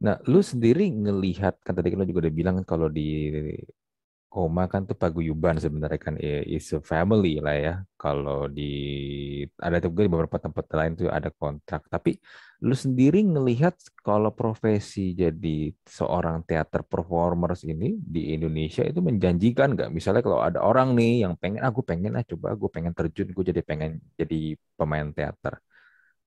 [0.00, 3.30] nah lu sendiri ngelihat kan tadi kan lu juga udah bilang kan kalau di
[4.30, 7.74] Koma kan tuh paguyuban sebenarnya kan is a family lah ya.
[7.98, 8.70] Kalau di
[9.58, 11.90] ada juga di beberapa tempat lain tuh ada kontrak.
[11.90, 12.14] Tapi
[12.62, 13.74] lu sendiri ngelihat
[14.06, 19.90] kalau profesi jadi seorang teater performers ini di Indonesia itu menjanjikan nggak?
[19.90, 23.34] Misalnya kalau ada orang nih yang pengen, aku ah, pengen ah coba, gue pengen terjun,
[23.34, 25.58] gue jadi pengen jadi pemain teater.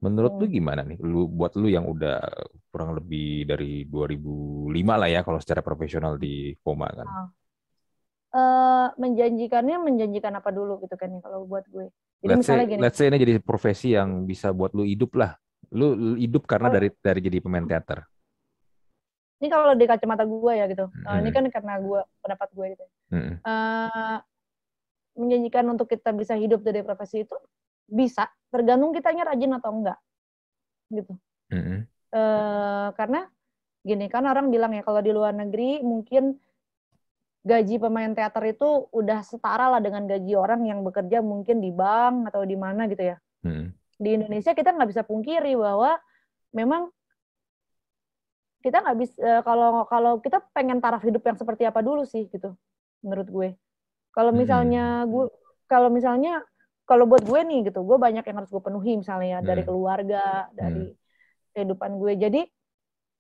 [0.04, 0.40] Menurut hmm.
[0.44, 1.00] lu gimana nih?
[1.00, 2.20] Lu buat lu yang udah
[2.68, 7.08] kurang lebih dari 2005 lah ya kalau secara profesional di Koma kan.
[8.34, 11.94] Uh, menjanjikannya menjanjikan apa dulu gitu kan ya kalau buat gue.
[12.26, 12.82] Jadi let's misalnya say, gini.
[12.82, 15.38] Let's say ini jadi profesi yang bisa buat lu hidup lah.
[15.70, 16.74] Lu, lu hidup karena oh.
[16.74, 18.02] dari dari jadi pemain teater.
[19.38, 20.90] Ini kalau di kacamata gue ya gitu.
[20.90, 21.06] Hmm.
[21.06, 22.86] Uh, ini kan karena gue pendapat gue gitu.
[23.14, 23.34] Hmm.
[23.46, 24.18] Uh,
[25.14, 27.38] menjanjikan untuk kita bisa hidup dari profesi itu
[27.86, 30.00] bisa tergantung kitanya rajin atau enggak
[30.90, 31.14] gitu.
[31.54, 31.86] Hmm.
[32.10, 33.30] Uh, karena
[33.86, 36.40] gini kan orang bilang ya kalau di luar negeri mungkin
[37.44, 42.32] gaji pemain teater itu udah setara lah dengan gaji orang yang bekerja mungkin di bank
[42.32, 43.18] atau di mana gitu ya.
[43.44, 43.76] Hmm.
[44.00, 46.00] Di Indonesia kita nggak bisa pungkiri bahwa
[46.56, 46.88] memang
[48.64, 52.32] kita nggak bisa eh, kalau kalau kita pengen taraf hidup yang seperti apa dulu sih
[52.32, 52.56] gitu
[53.04, 53.50] menurut gue.
[54.16, 54.40] Kalau hmm.
[54.40, 55.12] misalnya hmm.
[55.12, 55.26] gue
[55.68, 56.40] kalau misalnya
[56.84, 59.48] kalau buat gue nih gitu, gue banyak yang harus gue penuhi misalnya hmm.
[59.48, 61.00] dari keluarga, dari hmm.
[61.56, 62.14] kehidupan gue.
[62.16, 62.42] Jadi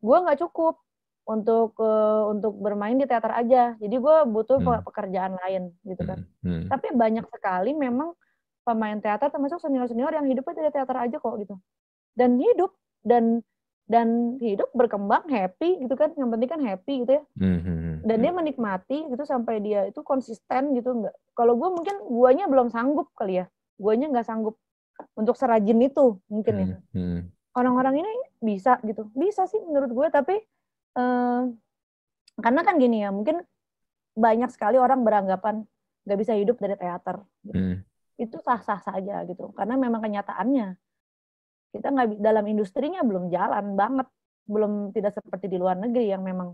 [0.04, 0.80] gue nggak cukup
[1.24, 3.80] untuk uh, untuk bermain di teater aja.
[3.80, 4.84] Jadi gue butuh hmm.
[4.84, 6.28] pekerjaan lain gitu kan.
[6.44, 6.64] Hmm.
[6.64, 6.68] Hmm.
[6.68, 8.12] Tapi banyak sekali memang
[8.64, 11.56] pemain teater termasuk senior-senior yang hidupnya dari teater aja kok gitu.
[12.16, 13.44] Dan hidup dan
[13.84, 16.12] dan hidup berkembang happy gitu kan.
[16.20, 17.24] Yang penting kan happy gitu ya.
[17.40, 17.60] Hmm.
[17.64, 17.96] hmm, hmm.
[18.04, 21.16] Dan dia menikmati gitu sampai dia itu konsisten gitu enggak.
[21.40, 23.46] Kalau gue mungkin guanya belum sanggup kali ya.
[23.80, 24.60] Guanya nggak sanggup
[25.16, 26.66] untuk serajin itu mungkin ya.
[26.68, 26.76] hmm.
[27.00, 27.22] ya.
[27.56, 28.12] Orang-orang ini
[28.44, 29.08] bisa gitu.
[29.16, 30.36] Bisa sih menurut gue tapi
[32.40, 33.42] karena kan gini ya, mungkin
[34.14, 35.66] banyak sekali orang beranggapan
[36.06, 37.22] nggak bisa hidup dari teater.
[37.46, 37.58] Gitu.
[37.58, 37.78] Hmm.
[38.18, 40.78] Itu sah-sah saja gitu, karena memang kenyataannya
[41.74, 44.08] kita nggak dalam industrinya belum jalan banget,
[44.46, 46.54] belum tidak seperti di luar negeri yang memang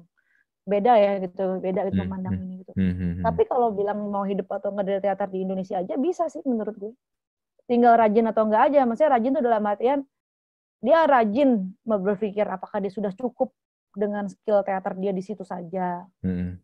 [0.63, 2.07] beda ya gitu, beda gitu hmm.
[2.07, 2.43] memandang hmm.
[2.45, 2.71] ini gitu.
[2.77, 3.11] Hmm, hmm.
[3.19, 3.23] Hmm.
[3.27, 6.75] Tapi kalau bilang mau hidup atau nggak dari teater di Indonesia aja bisa sih menurut
[6.79, 6.93] gue.
[7.67, 9.99] Tinggal rajin atau enggak aja, maksudnya rajin itu dalam artian
[10.79, 13.51] dia rajin berpikir apakah dia sudah cukup
[13.99, 16.07] dengan skill teater dia di situ saja.
[16.23, 16.55] Hmm.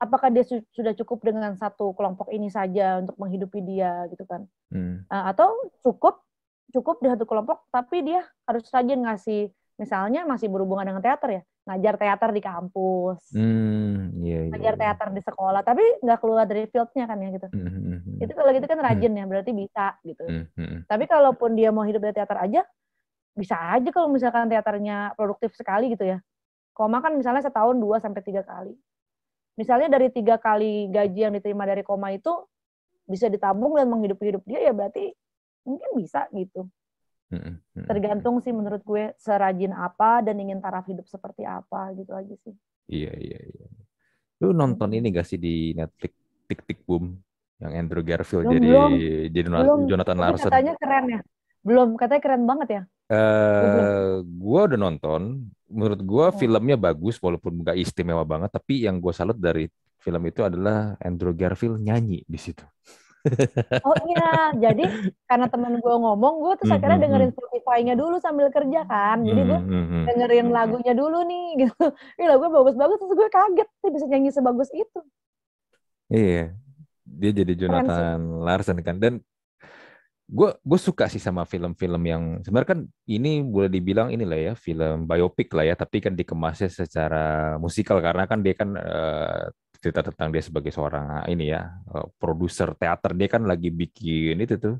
[0.00, 4.48] apakah dia su sudah cukup dengan satu kelompok ini saja untuk menghidupi dia gitu kan
[4.72, 5.04] hmm.
[5.12, 5.52] uh, atau
[5.84, 6.24] cukup
[6.72, 11.42] cukup di satu kelompok tapi dia harus rajin ngasih misalnya masih berhubungan dengan teater ya
[11.68, 14.80] ngajar teater di kampus hmm, yeah, yeah, ngajar yeah.
[14.80, 18.24] teater di sekolah tapi nggak keluar dari fieldnya kan ya gitu mm -hmm.
[18.24, 20.76] itu kalau gitu kan rajin ya berarti bisa gitu mm -hmm.
[20.88, 22.64] tapi kalaupun dia mau hidup dari teater aja
[23.36, 26.18] bisa aja kalau misalkan teaternya produktif sekali gitu ya
[26.80, 28.72] koma kan misalnya setahun dua sampai tiga kali.
[29.60, 32.32] Misalnya dari tiga kali gaji yang diterima dari koma itu
[33.04, 35.12] bisa ditabung dan menghidupi hidup dia ya berarti
[35.68, 36.64] mungkin bisa gitu.
[37.84, 42.56] Tergantung sih menurut gue serajin apa dan ingin taraf hidup seperti apa gitu aja sih.
[42.88, 43.66] Iya iya iya.
[44.40, 46.16] Lu nonton ini gak sih di Netflix
[46.48, 47.20] Tik Tik Boom?
[47.60, 48.90] Yang Andrew Garfield belum, jadi belum.
[49.28, 49.80] jadi belum.
[49.84, 51.20] Jonathan Larson katanya keren ya.
[51.60, 52.82] Belum katanya keren banget ya.
[53.12, 55.52] Uh, gue udah nonton.
[55.70, 56.34] Menurut gue oh.
[56.34, 58.50] filmnya bagus walaupun nggak istimewa banget.
[58.50, 62.64] Tapi yang gue salut dari film itu adalah Andrew Garfield nyanyi di situ.
[63.84, 67.04] Oh iya, jadi karena temen gue ngomong, gue tuh akhirnya mm-hmm.
[67.04, 69.20] dengerin Spotify-nya dulu sambil kerja kan.
[69.20, 69.60] Jadi gue
[70.08, 71.84] dengerin lagunya dulu nih gitu.
[72.16, 75.00] Ih lagunya bagus-bagus, terus gue kaget sih bisa nyanyi sebagus itu.
[76.08, 76.56] Iya,
[77.04, 78.96] dia jadi Jonathan Larson kan.
[78.96, 79.20] Dan
[80.30, 85.10] gue gue suka sih sama film-film yang sebenarnya kan ini boleh dibilang inilah ya film
[85.10, 89.50] biopik lah ya tapi kan dikemasnya secara musikal karena kan dia kan uh,
[89.80, 93.16] cerita tentang dia sebagai seorang ini ya uh, produser teater.
[93.16, 94.76] Dia kan lagi bikin itu tuh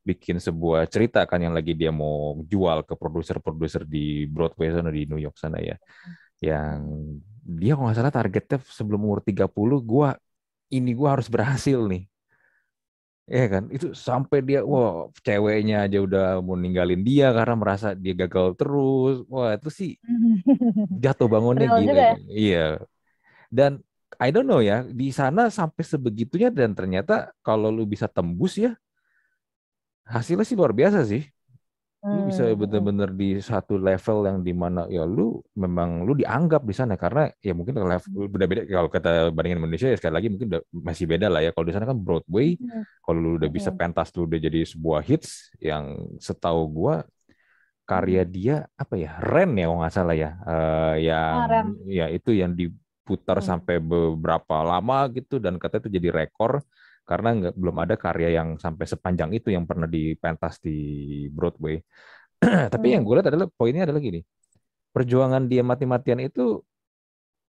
[0.00, 5.04] bikin sebuah cerita kan yang lagi dia mau jual ke produser-produser di Broadway sana di
[5.04, 5.76] New York sana ya.
[6.40, 6.80] Yang
[7.44, 9.44] dia kalau nggak salah targetnya sebelum umur 30
[9.82, 10.08] gue
[10.70, 12.06] ini gue harus berhasil nih
[13.30, 18.12] Iya kan, itu sampai dia, wah ceweknya aja udah mau ninggalin dia karena merasa dia
[18.20, 19.14] gagal terus.
[19.30, 19.90] Wah itu sih
[21.04, 21.94] jatuh bangunnya gitu.
[21.94, 22.10] Ya?
[22.26, 22.58] Iya.
[23.50, 23.72] Dan
[24.18, 28.74] I don't know ya, di sana sampai sebegitunya dan ternyata kalau lu bisa tembus ya,
[30.14, 31.22] hasilnya sih luar biasa sih
[32.00, 32.60] lu bisa hmm, hmm.
[32.64, 37.28] bener-bener di satu level yang di mana ya lu memang lu dianggap di sana karena
[37.44, 38.32] ya mungkin level hmm.
[38.32, 41.68] beda-beda kalau kata bandingin Indonesia ya sekali lagi mungkin udah, masih beda lah ya kalau
[41.68, 42.56] di sana kan Broadway
[43.04, 47.04] kalau lu udah bisa pentas lu udah jadi sebuah hits yang setahu gua
[47.84, 52.32] karya dia apa ya Ren ya kalau nggak salah ya uh, yang ah, ya itu
[52.32, 53.48] yang diputar hmm.
[53.50, 56.64] sampai beberapa lama gitu dan katanya itu jadi rekor
[57.10, 60.78] karena nggak belum ada karya yang sampai sepanjang itu yang pernah dipentas di
[61.34, 61.82] Broadway.
[62.74, 62.94] Tapi hmm.
[62.94, 64.22] yang gue lihat adalah poinnya adalah gini,
[64.94, 66.62] perjuangan dia mati-matian itu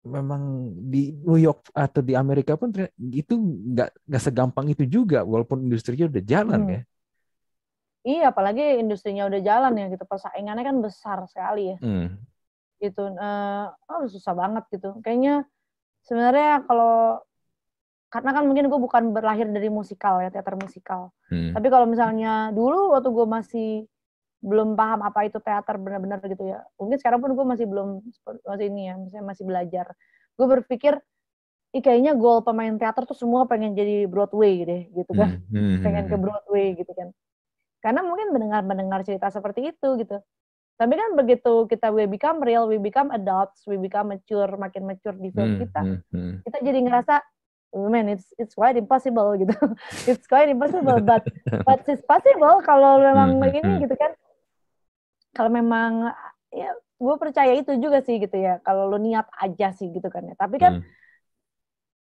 [0.07, 3.34] memang di New York atau di Amerika pun itu
[3.74, 6.72] nggak nggak segampang itu juga walaupun industrinya udah jalan hmm.
[6.72, 6.80] ya.
[8.01, 10.05] Iya, apalagi industrinya udah jalan ya gitu.
[10.09, 11.76] Persaingannya kan besar sekali ya.
[11.84, 12.16] Hmm.
[12.80, 14.96] Gitu, uh, oh, susah banget gitu.
[15.05, 15.44] Kayaknya
[16.01, 17.20] sebenarnya kalau
[18.11, 21.54] karena kan mungkin gue bukan berlahir dari musikal ya teater musikal hmm.
[21.54, 23.70] tapi kalau misalnya dulu waktu gue masih
[24.42, 28.02] belum paham apa itu teater benar-benar gitu ya mungkin sekarang pun gue masih belum
[28.44, 29.86] masih ini ya misalnya masih belajar
[30.34, 30.98] gue berpikir
[31.70, 35.54] Ih, kayaknya goal pemain teater tuh semua pengen jadi Broadway deh gitu kan hmm.
[35.54, 35.76] Hmm.
[35.86, 36.24] pengen ke hmm.
[36.26, 37.14] Broadway gitu kan
[37.78, 40.18] karena mungkin mendengar mendengar cerita seperti itu gitu
[40.80, 45.14] tapi kan begitu kita we become real we become adults we become mature makin mature
[45.14, 45.61] di film hmm.
[45.62, 45.80] kita
[46.11, 46.34] hmm.
[46.42, 47.14] kita jadi ngerasa
[47.71, 49.55] man it's it's quite impossible gitu.
[50.11, 51.23] It's quite impossible but
[51.62, 53.83] but it's possible kalau memang hmm, begini hmm.
[53.87, 54.12] gitu kan.
[55.35, 56.11] Kalau memang
[56.51, 60.27] ya gue percaya itu juga sih gitu ya kalau lo niat aja sih gitu kan
[60.27, 60.35] ya.
[60.35, 60.87] Tapi kan hmm.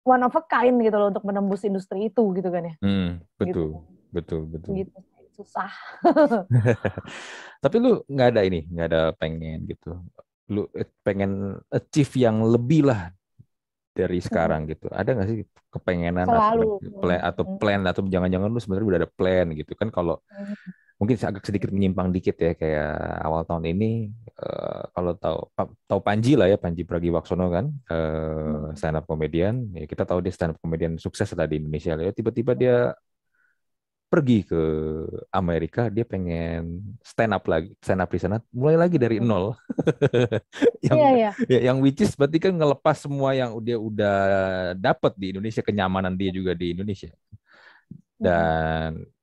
[0.09, 2.75] one of a kind gitu loh untuk menembus industri itu gitu kan ya.
[2.81, 3.65] Hmm, betul gitu.
[4.09, 4.99] betul betul gitu
[5.39, 5.71] susah.
[7.63, 9.95] Tapi lu nggak ada ini nggak ada pengen gitu.
[10.51, 13.15] Lu eh, pengen achieve yang lebih lah
[13.93, 14.87] dari sekarang gitu.
[14.91, 15.37] Ada nggak sih
[15.69, 16.79] kepengenan Selalu.
[16.79, 19.73] atau plan atau plan atau jangan-jangan lu sebenarnya udah ada plan gitu?
[19.75, 20.21] Kan kalau
[20.99, 22.91] mungkin agak sedikit menyimpang dikit ya kayak
[23.23, 25.39] awal tahun ini uh, kalau tahu
[25.87, 29.71] tahu Panji lah ya Panji Pragiwaksono kan uh, stand up comedian.
[29.75, 31.95] Ya kita tahu dia stand up comedian sukses lah di Indonesia.
[31.95, 32.93] Ya tiba-tiba dia
[34.09, 34.61] pergi ke
[35.29, 39.25] Amerika dia pengen stand up lagi stand up di sana mulai lagi dari hmm.
[39.29, 39.53] nol
[40.89, 41.33] yang yeah, yeah.
[41.45, 44.17] Ya, yang which is berarti kan ngelepas semua yang dia udah
[44.73, 47.13] dapat di Indonesia kenyamanan dia juga di Indonesia
[48.17, 49.13] dan hmm.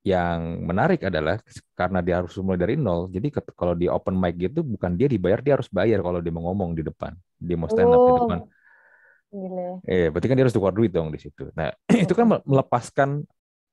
[0.00, 1.36] yang menarik adalah
[1.76, 5.44] karena dia harus mulai dari nol jadi kalau di open mic gitu bukan dia dibayar
[5.44, 8.08] dia harus bayar kalau dia mau ngomong di depan dia mau stand up oh.
[8.08, 8.40] di depan
[9.32, 9.80] Gile.
[9.88, 11.48] Eh, berarti kan dia harus tukar duit dong di situ.
[11.56, 11.72] Nah,
[12.04, 13.24] itu kan melepaskan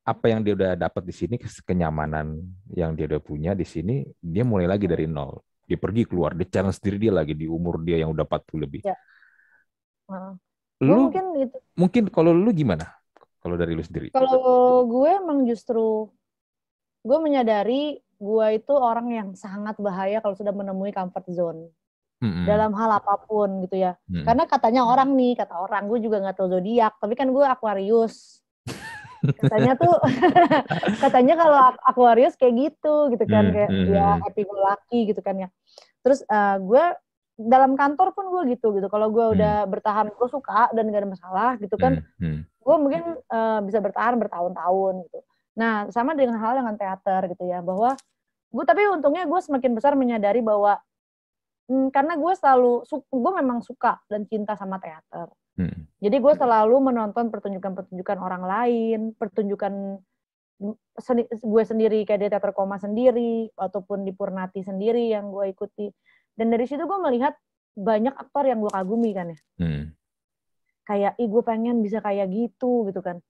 [0.03, 2.39] apa yang dia udah dapat di sini kenyamanan
[2.73, 5.37] yang dia udah punya di sini dia mulai lagi dari nol
[5.69, 8.81] dia pergi keluar dia challenge diri dia lagi di umur dia yang udah 40 lebih
[8.81, 8.97] ya.
[10.09, 10.33] Uh,
[10.81, 11.57] Lu mungkin itu.
[11.75, 12.87] mungkin kalau lu gimana?
[13.39, 14.09] Kalau dari lu sendiri?
[14.15, 16.09] Kalau gue emang justru
[17.03, 21.71] gue menyadari gue itu orang yang sangat bahaya kalau sudah menemui comfort zone
[22.19, 22.43] Mm-mm.
[22.43, 23.95] dalam hal apa pun gitu ya.
[24.11, 24.27] Mm-mm.
[24.27, 28.43] Karena katanya orang nih, kata orang, gue juga nggak tahu zodiak, tapi kan gue Aquarius.
[29.19, 29.95] Katanya tuh,
[31.03, 34.21] katanya kalau Aquarius kayak gitu, gitu kan, Hmm, kayak hmm, ya hmm.
[34.23, 35.47] happy go lucky gitu kan ya.
[36.01, 36.83] Terus eh, gue
[37.39, 38.87] dalam kantor pun gue gitu gitu.
[38.91, 39.35] Kalau gue Hmm.
[39.35, 42.03] udah bertahan, gue suka dan gak ada masalah gitu kan.
[42.19, 45.19] Mm, mm, Gue mungkin eh, bisa bertahan bertahun-tahun gitu.
[45.59, 47.95] Nah, sama dengan hal dengan teater gitu ya, bahwa
[48.49, 50.79] gue tapi untungnya gue semakin besar menyadari bahwa
[51.69, 55.27] hmm, karena gue selalu gue memang suka dan cinta sama teater.
[55.59, 55.99] Mm.
[55.99, 59.99] Jadi gue selalu menonton pertunjukan-pertunjukan orang lain, pertunjukan
[60.99, 65.91] seni- gue sendiri kayak di teater koma sendiri ataupun di Purnati sendiri yang gue ikuti.
[66.35, 67.35] Dan dari situ gue melihat
[67.75, 69.39] banyak aktor yang gue kagumi kan ya.
[69.59, 69.83] mm.
[70.87, 73.21] Kayak, ih gue pengen bisa kayak gitu gitu kan.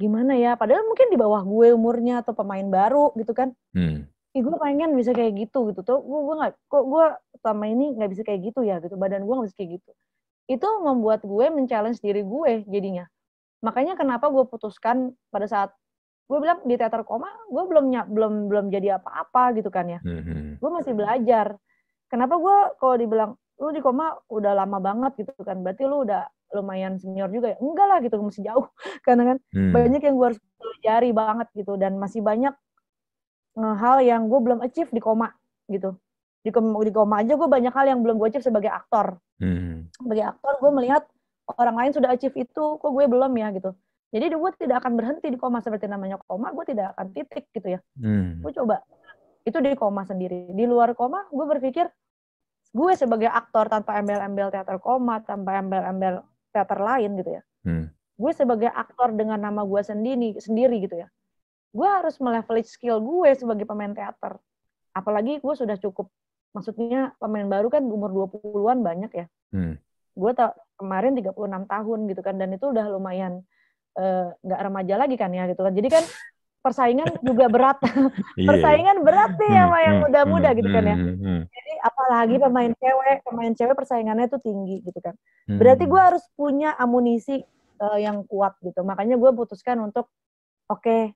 [0.00, 0.56] Gimana ya?
[0.56, 3.52] Padahal mungkin di bawah gue umurnya atau pemain baru gitu kan.
[3.76, 4.08] Mm.
[4.30, 5.80] Ih gue pengen bisa kayak gitu gitu.
[5.82, 7.04] Tuh gue gue nggak kok gue
[7.42, 8.94] selama ini nggak bisa kayak gitu ya gitu.
[8.94, 9.90] Badan gue nggak bisa kayak gitu.
[10.50, 13.06] Itu membuat gue men-challenge diri gue jadinya.
[13.62, 15.70] Makanya kenapa gue putuskan pada saat
[16.26, 20.00] gue bilang di teater koma gue belum belum belum jadi apa-apa gitu kan ya.
[20.02, 20.58] Mhm.
[20.58, 21.54] Gue masih belajar.
[22.10, 23.30] Kenapa gue kalau dibilang
[23.62, 25.62] lu di koma udah lama banget gitu kan.
[25.62, 26.26] Berarti lu udah
[26.58, 27.58] lumayan senior juga ya.
[27.62, 28.66] Enggak lah gitu masih jauh.
[29.06, 29.70] Karena kan Mm.
[29.70, 32.54] banyak yang gue harus pelajari banget gitu dan masih banyak
[33.58, 35.30] eh, hal yang gue belum achieve di koma
[35.70, 35.94] gitu
[36.40, 39.20] di di koma aja gue banyak hal yang belum gue achieve sebagai aktor.
[39.40, 39.88] Mm.
[39.96, 41.02] sebagai aktor gue melihat
[41.56, 43.70] orang lain sudah achieve itu kok gue belum ya gitu.
[44.10, 47.76] Jadi gue tidak akan berhenti di koma seperti namanya koma gue tidak akan titik gitu
[47.76, 47.80] ya.
[48.00, 48.40] Mm.
[48.40, 48.80] gue coba.
[49.44, 50.52] Itu di koma sendiri.
[50.52, 51.88] Di luar koma gue berpikir
[52.70, 57.42] gue sebagai aktor tanpa embel-embel teater koma tanpa embel-embel teater lain gitu ya.
[57.68, 57.86] Mm.
[58.20, 61.08] gue sebagai aktor dengan nama gue sendiri sendiri gitu ya.
[61.70, 64.40] Gue harus meleverage skill gue sebagai pemain teater.
[64.92, 66.10] Apalagi gue sudah cukup
[66.50, 69.26] maksudnya pemain baru kan umur 20-an banyak ya.
[69.50, 69.74] Mm.
[70.10, 71.32] gue tak kemarin 36
[71.66, 73.40] tahun gitu kan dan itu udah lumayan
[73.96, 75.72] eh, nggak remaja lagi kan ya gitu kan.
[75.72, 76.04] Jadi kan
[76.60, 77.78] persaingan juga berat.
[78.36, 78.46] Iya.
[78.52, 80.96] persaingan berat nih sama yang Mm, muda-muda mm, gitu kan ya.
[81.50, 85.14] jadi apalagi pemain cewek pemain cewek persaingannya tuh tinggi gitu kan.
[85.46, 87.42] Berarti gue harus punya amunisi
[87.80, 88.82] eh, yang kuat gitu.
[88.86, 90.10] Makanya gue putuskan untuk
[90.68, 91.14] oke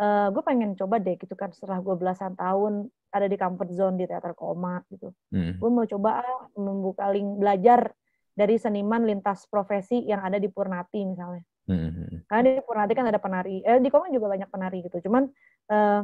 [0.00, 4.00] eh, gue pengen coba deh gitu kan setelah gue belasan tahun ada di comfort zone
[4.00, 5.60] di teater koma gitu Mm.
[5.60, 7.92] gue mau coba ah, membuka link belajar
[8.32, 12.26] dari seniman lintas profesi yang ada di Purnati misalnya Mm.
[12.26, 15.28] karena di Purnati kan ada penari eh di koma juga banyak penari gitu cuman
[15.70, 16.00] eh,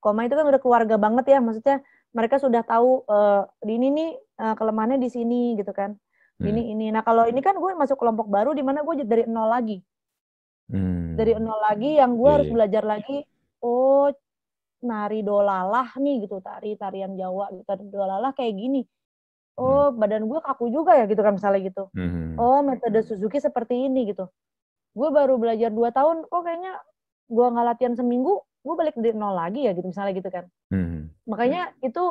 [0.00, 1.82] koma itu kan udah keluarga banget ya maksudnya
[2.16, 5.94] mereka sudah tahu eh, di ini nih eh, kelemahannya di sini gitu kan
[6.36, 6.52] Hmm.
[6.52, 9.48] ini ini nah kalau ini kan gue masuk kelompok baru di mana gue dari nol
[9.48, 9.80] lagi
[11.16, 12.54] Dari nol lagi yang gue Iya, harus iya.
[12.54, 13.16] belajar lagi
[13.62, 14.10] oh
[14.82, 18.82] nari dolalah nih gitu tari tarian Jawa gitu tari dolalah kayak gini.
[19.56, 21.88] Oh badan gue kaku juga ya gitu kan misalnya gitu.
[21.96, 22.36] Mm.
[22.36, 24.28] oh metode Suzuki seperti ini gitu.
[24.92, 26.76] Gue baru belajar dua tahun kok kayaknya
[27.30, 30.44] gue nggak latihan seminggu gue balik dari nol lagi ya gitu misalnya gitu kan.
[30.74, 31.14] Mm.
[31.24, 32.04] makanya itu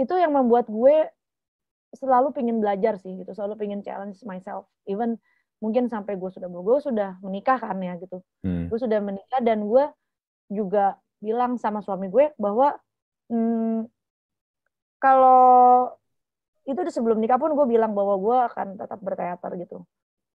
[0.00, 1.12] itu yang membuat gue
[1.92, 4.66] selalu pengen belajar sih gitu selalu pengen challenge myself.
[4.88, 5.20] Even
[5.62, 8.18] mungkin sampai gue sudah gue sudah menikah kan ya gitu.
[8.42, 8.66] Mm.
[8.66, 9.84] gue sudah menikah dan gue
[10.50, 12.74] juga bilang sama suami gue bahwa
[13.30, 13.86] hmm,
[14.98, 15.94] kalau
[16.66, 19.86] itu di sebelum nikah pun gue bilang bahwa gue akan tetap berteater gitu.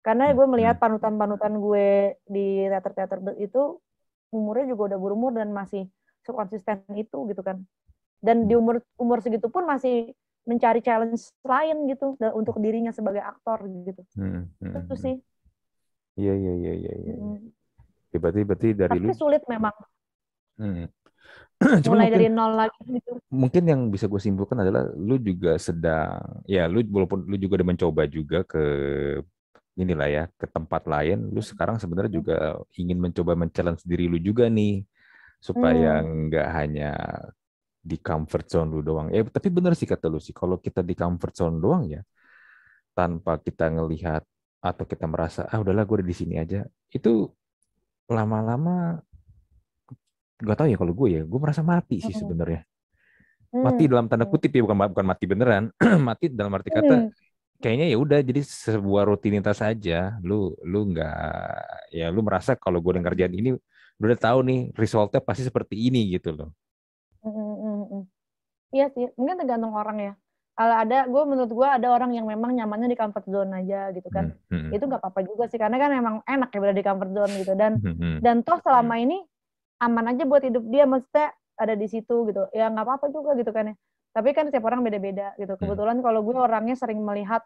[0.02, 3.78] Karena gue melihat panutan-panutan gue di teater-teater itu
[4.34, 5.86] umurnya juga udah berumur dan masih
[6.26, 7.62] sekonsisten itu gitu kan.
[8.22, 13.62] Dan di umur umur segitu pun masih mencari challenge lain gitu untuk dirinya sebagai aktor
[13.66, 14.50] gitu Mm.
[14.58, 14.74] Mm.
[14.82, 15.16] itu sih
[16.12, 16.92] Iya iya iya iya.
[16.98, 17.14] iya.
[17.16, 17.48] Mm.
[18.12, 19.08] Ya, berarti berarti dari lu.
[19.08, 19.72] tapi sulit memang
[20.60, 20.84] Mm.
[21.80, 25.54] Cuma mulai mungkin- dari nol lagi gitu mungkin yang bisa gue simpulkan adalah lu juga
[25.56, 28.62] sedang ya lu walaupun lu juga udah mencoba juga ke
[29.72, 32.36] inilah ya ke tempat lain lu sekarang sebenarnya juga
[32.74, 34.82] ingin mencoba men-challenge diri lu juga nih
[35.38, 36.90] supaya nggak hanya
[37.82, 39.08] di comfort zone lu doang.
[39.10, 42.00] Ya tapi bener sih kata lu sih kalau kita di comfort zone doang ya
[42.96, 44.22] tanpa kita ngelihat
[44.62, 46.62] atau kita merasa ah udahlah gue udah di sini aja
[46.94, 47.26] itu
[48.06, 49.00] lama-lama
[50.42, 52.62] nggak tahu ya kalau gue ya gue merasa mati sih sebenarnya.
[53.52, 53.62] Hmm.
[53.68, 55.64] mati dalam tanda kutip ya bukan bukan mati beneran
[56.08, 57.12] mati dalam arti kata Hmm.
[57.62, 61.14] kayaknya ya udah jadi sebuah rutinitas saja lu lu nggak
[61.94, 63.50] ya lu merasa kalau gue udah ngerjain ini
[64.00, 66.50] lu udah tahu nih resultnya pasti seperti ini gitu loh
[68.72, 70.14] Iya sih, mungkin tergantung orang ya.
[70.52, 74.04] kalau ada gue menurut gue ada orang yang memang nyamannya di comfort zone aja gitu
[74.12, 74.36] kan.
[74.52, 77.12] Hmm, hmm, itu nggak apa-apa juga sih karena kan emang enak ya berada di comfort
[77.16, 77.52] zone gitu.
[77.56, 78.16] Dan hmm, hmm.
[78.20, 79.16] dan toh selama ini
[79.80, 82.52] aman aja buat hidup dia maksudnya ada di situ gitu.
[82.52, 83.74] Ya nggak apa-apa juga gitu kan ya.
[84.12, 85.56] Tapi kan setiap orang beda-beda gitu.
[85.56, 87.40] Kebetulan kalau gue orangnya sering melihat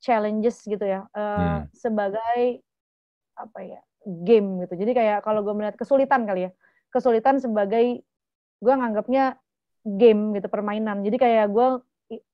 [0.00, 1.60] challenges gitu ya eh, Hmm.
[1.76, 2.64] sebagai
[3.36, 3.80] apa ya
[4.24, 4.80] game gitu.
[4.80, 6.50] Jadi kayak kalau gue melihat kesulitan kali ya.
[6.88, 8.00] Kesulitan sebagai
[8.56, 9.24] gue nganggapnya
[9.84, 11.66] game gitu permainan jadi kayak gue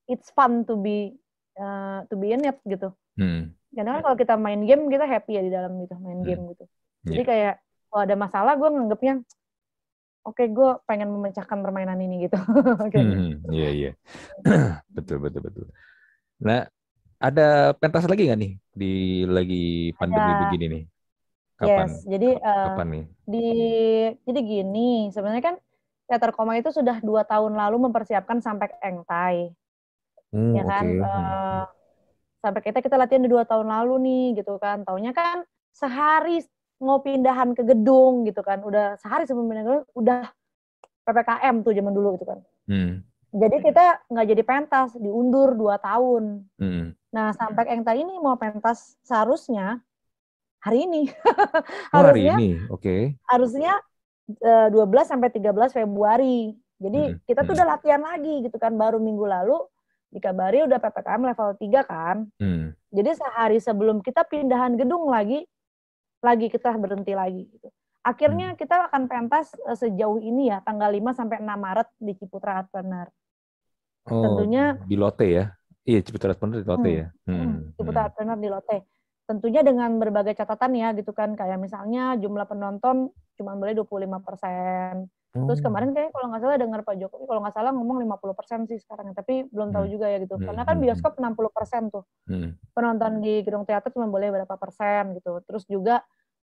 [0.06, 1.16] it's fun to be
[1.56, 3.52] uh, to be in it gitu Hmm.
[3.70, 6.26] karena kan kalau kita main game kita happy ya di dalam gitu main Hmm.
[6.26, 6.64] game gitu
[7.04, 7.28] jadi Iya.
[7.28, 7.54] kayak
[7.86, 9.14] kalau ada masalah gue nganggapnya
[10.22, 12.38] oke gue pengen memecahkan permainan ini gitu
[12.94, 13.04] gitu.
[13.04, 13.90] Hmm, Iya iya.
[14.96, 15.66] betul betul betul.
[16.40, 16.64] Nah,
[17.18, 18.92] ada pentas lagi nggak nih di
[19.26, 19.64] lagi
[19.94, 20.40] pandemi Ada.
[20.46, 20.84] begini nih?
[21.58, 21.86] Kapan?
[21.90, 23.04] yes jadi uh, Kapan nih?
[23.22, 23.48] di
[24.24, 25.56] jadi gini sebenarnya kan
[26.12, 29.48] teater koma itu sudah dua tahun lalu mempersiapkan sampai engtai
[30.32, 30.84] Hmm, ya kan?
[30.88, 30.96] oke.
[30.96, 31.08] Hmm.
[31.08, 31.64] Eh,
[32.42, 34.82] sampai kita kita latihan di dua tahun lalu nih gitu kan.
[34.88, 36.40] Taunya kan sehari
[36.82, 38.64] mau pindahan ke gedung gitu kan.
[38.64, 40.20] Udah sehari sebelum pindah ke gedung udah
[41.06, 42.40] ppkm tuh zaman dulu gitu kan.
[42.68, 43.02] Hmm,
[43.32, 46.46] jadi kita nggak jadi pentas diundur dua tahun.
[46.58, 46.96] Hmm.
[47.12, 49.84] nah sampai engtai ini mau pentas seharusnya
[50.64, 51.12] hari ini.
[51.92, 52.96] Oh, hari harusnya ini, oke.
[53.28, 53.91] harusnya eh,
[54.38, 54.72] 12
[55.04, 56.54] sampai 13 Februari.
[56.78, 57.58] Jadi Hmm, kita tuh hmm.
[57.58, 59.58] udah latihan lagi gitu kan baru minggu lalu
[60.08, 62.16] dikabari udah PPKM level 3 kan.
[62.36, 65.46] Hmm, Jadi sehari sebelum kita pindahan gedung lagi
[66.20, 67.68] lagi kita berhenti lagi gitu.
[68.02, 72.60] Akhirnya kita akan pentas eh, sejauh ini ya tanggal 5 sampai 6 Maret di Ciputra
[72.60, 73.08] Art Planner.
[74.10, 75.44] Oh, Tentunya- di Lotte ya?
[75.82, 77.06] Iya, Ciputra Planner di Lotte Hmm, ya.
[77.24, 78.78] Hmm, Hmm, Ciputra Art Planner di Lotte.
[79.22, 83.08] Tentunya dengan berbagai catatan ya gitu kan kayak misalnya jumlah penonton
[83.38, 85.06] cuma boleh 25%.
[85.32, 85.46] hmm.
[85.46, 88.76] Terus kemarin kayaknya kalau nggak salah dengar Pak Jokowi kalau nggak salah ngomong 50% sih
[88.76, 89.92] sekarang, tapi belum tahu Hmm.
[89.94, 90.34] juga ya gitu.
[90.36, 92.04] Hmm, Karena kan hmm, bioskop 60% tuh.
[92.28, 92.50] hmm.
[92.74, 95.40] Penonton di gedung teater cuma boleh berapa persen gitu.
[95.46, 96.02] Terus juga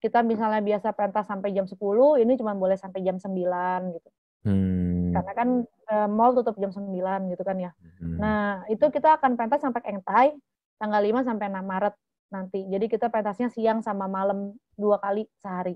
[0.01, 1.77] kita misalnya biasa pentas sampai jam 10,
[2.17, 4.09] ini cuma boleh sampai jam 9 gitu.
[4.41, 7.69] Hmm, Karena kan eh, mall tutup jam 9 gitu kan ya.
[8.01, 8.17] hmm.
[8.17, 10.33] Nah, itu kita akan pentas sampai Engtai
[10.81, 11.93] tanggal 5 sampai 6 Maret
[12.31, 12.63] nanti.
[12.65, 15.75] Jadi kita pentasnya siang sama malam dua kali sehari,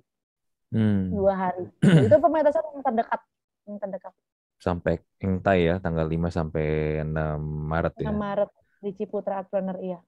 [0.73, 1.13] Hmm.
[1.13, 1.69] dua hari.
[2.09, 3.21] Itu pementasan yang terdekat,
[3.69, 4.13] yang terdekat.
[4.57, 7.39] Sampai Engtai ya, tanggal 5 sampai 6
[7.69, 8.09] Maret ya.
[8.09, 8.49] 6 Maret
[8.81, 9.99] di Ciputra Planner iya.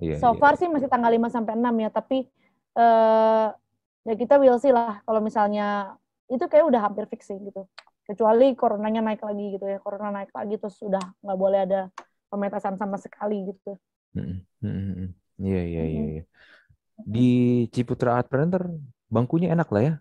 [0.00, 0.40] Iya, So iya.
[0.40, 2.24] far sih masih tanggal 5 sampai 6 ya, tapi
[2.74, 3.48] eh
[4.08, 5.92] ya kita will see lah kalau misalnya
[6.32, 7.68] itu kayak udah hampir fix sih gitu.
[8.08, 9.78] Kecuali coronanya naik lagi gitu ya.
[9.78, 11.80] Corona naik lagi terus udah nggak boleh ada
[12.32, 13.76] pementasan sama sekali gitu.
[14.16, 15.19] Hmm, hmm.
[15.42, 16.02] Iya, iya, iya.
[16.10, 16.20] Iya.
[17.14, 17.20] Di
[17.74, 18.62] Ciputra Art Planner
[19.14, 19.92] bangkunya enak lah ya.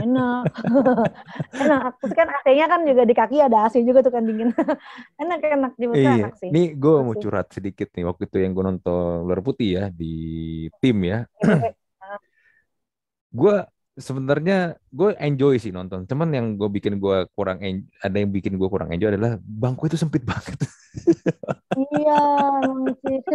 [0.00, 0.44] Enak.
[1.62, 1.90] enak.
[2.00, 4.48] Terus kan AC-nya kan juga di kaki ada AC juga tuh kan dingin.
[5.22, 6.50] enak enak di Ciputra Iya, enak sih.
[6.54, 8.04] nih gue mau curhat sedikit nih.
[8.08, 10.04] Waktu itu yang gue nonton Luar Putih ya di
[10.80, 11.16] tim ya.
[13.30, 13.54] Gue
[14.06, 14.54] sebenarnya
[14.98, 16.00] gue enjoy sih nonton.
[16.10, 19.32] Cuman yang gue bikin gue kurang en- ada yang bikin gue kurang enjoy adalah
[19.62, 20.58] bangku itu sempit banget.
[21.88, 22.20] iya,
[22.64, 23.18] emang sih.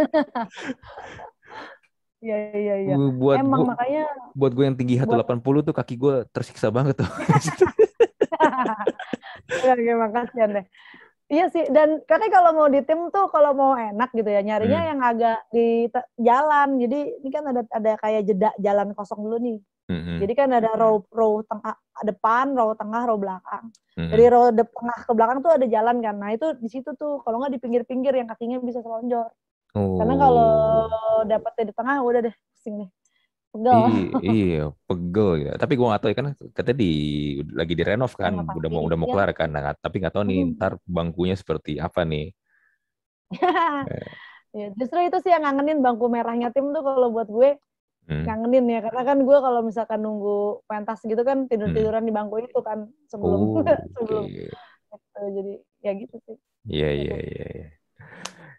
[2.25, 2.95] Iya, iya, iya.
[2.97, 7.09] buat Emang gue makanya buat gue yang tinggi 180 tuh kaki gue tersiksa banget tuh.
[9.45, 10.65] Iya, emang kasihan deh.
[11.25, 14.81] Iya sih, dan kakek kalau mau di tim tuh kalau mau enak gitu ya, nyarinya
[14.81, 14.89] Hmm.
[14.93, 16.77] yang agak di jalan.
[16.81, 19.57] Jadi ini kan ada ada kayak jeda jalan kosong dulu nih.
[19.89, 21.75] Mm-mm, Jadi kan ada row row tengah
[22.07, 23.65] depan, row tengah, row belakang.
[23.97, 24.11] mm-mm.
[24.11, 26.15] Dari row de- tengah ke belakang tuh ada jalan kan.
[26.21, 29.27] Nah, itu di situ tuh kalau nggak di pinggir-pinggir yang kakinya bisa selonjor.
[29.97, 31.25] Karena kalau Oh.
[31.29, 32.89] dapetnya di tengah udah deh pusing deh.
[33.53, 33.83] Pegel.
[33.89, 34.57] I- iya,
[34.87, 35.49] pegel ya.
[35.61, 36.27] Tapi gue gak tahu ya kan
[36.57, 36.87] katanya di
[37.59, 39.49] lagi direnov kan, Renov udah mau udah mau kelar kan.
[39.55, 40.53] Nah, tapi nggak tahu nih Hmm.
[40.53, 42.23] ntar bangkunya seperti apa nih.
[44.57, 47.49] ya, justru itu sih yang ngangenin bangku merahnya tim tuh kalau buat gue
[48.05, 48.25] Hmm.
[48.25, 52.37] ngangenin ya karena kan gue kalau misalkan nunggu pentas gitu kan tidur tiduran di bangku
[52.41, 53.61] itu kan sebelum Oh,
[53.97, 54.33] sebelum oke.
[54.33, 54.55] gitu.
[55.37, 55.53] jadi
[55.85, 57.67] ya gitu sih Iya, iya, iya, iya.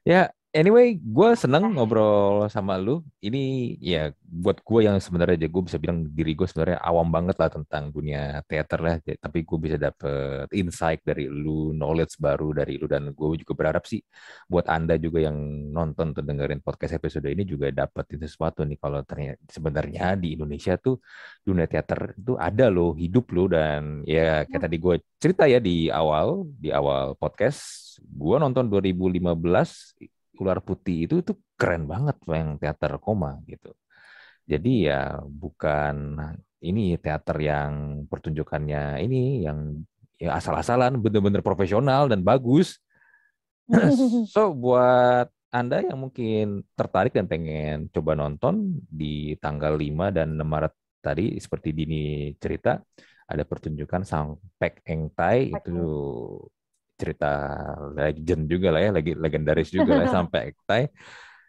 [0.07, 0.21] Ya,
[0.57, 3.05] anyway, gue seneng ngobrol sama lu.
[3.21, 7.37] Ini ya buat gue yang sebenarnya aja gue bisa bilang diri gue sebenarnya awam banget
[7.37, 8.97] lah tentang dunia teater lah.
[9.05, 13.85] Tapi gue bisa dapet insight dari lu, knowledge baru dari lu dan gue juga berharap
[13.85, 14.01] sih
[14.49, 15.37] buat anda juga yang
[15.77, 20.81] nonton atau dengerin podcast episode ini juga dapetin sesuatu nih kalau ternyata sebenarnya di Indonesia
[20.81, 20.97] tuh
[21.45, 25.93] dunia teater itu ada loh, hidup loh dan ya kayak tadi gue cerita ya di
[25.93, 27.61] awal di awal podcast
[28.01, 33.73] gue nonton 2015 Ular Putih itu tuh keren banget yang teater koma gitu.
[34.47, 36.17] Jadi ya bukan
[36.63, 39.83] ini teater yang pertunjukannya ini yang
[40.17, 42.79] ya asal-asalan bener-bener profesional dan bagus.
[44.35, 50.45] so buat anda yang mungkin tertarik dan pengen coba nonton di tanggal 5 dan 6
[50.45, 52.79] Maret tadi seperti Dini cerita
[53.27, 55.81] ada pertunjukan Sang Pek Eng Tai itu
[56.97, 57.31] cerita
[57.93, 60.85] legend juga lah ya, lagi legendaris juga lah sampai Eng Tai.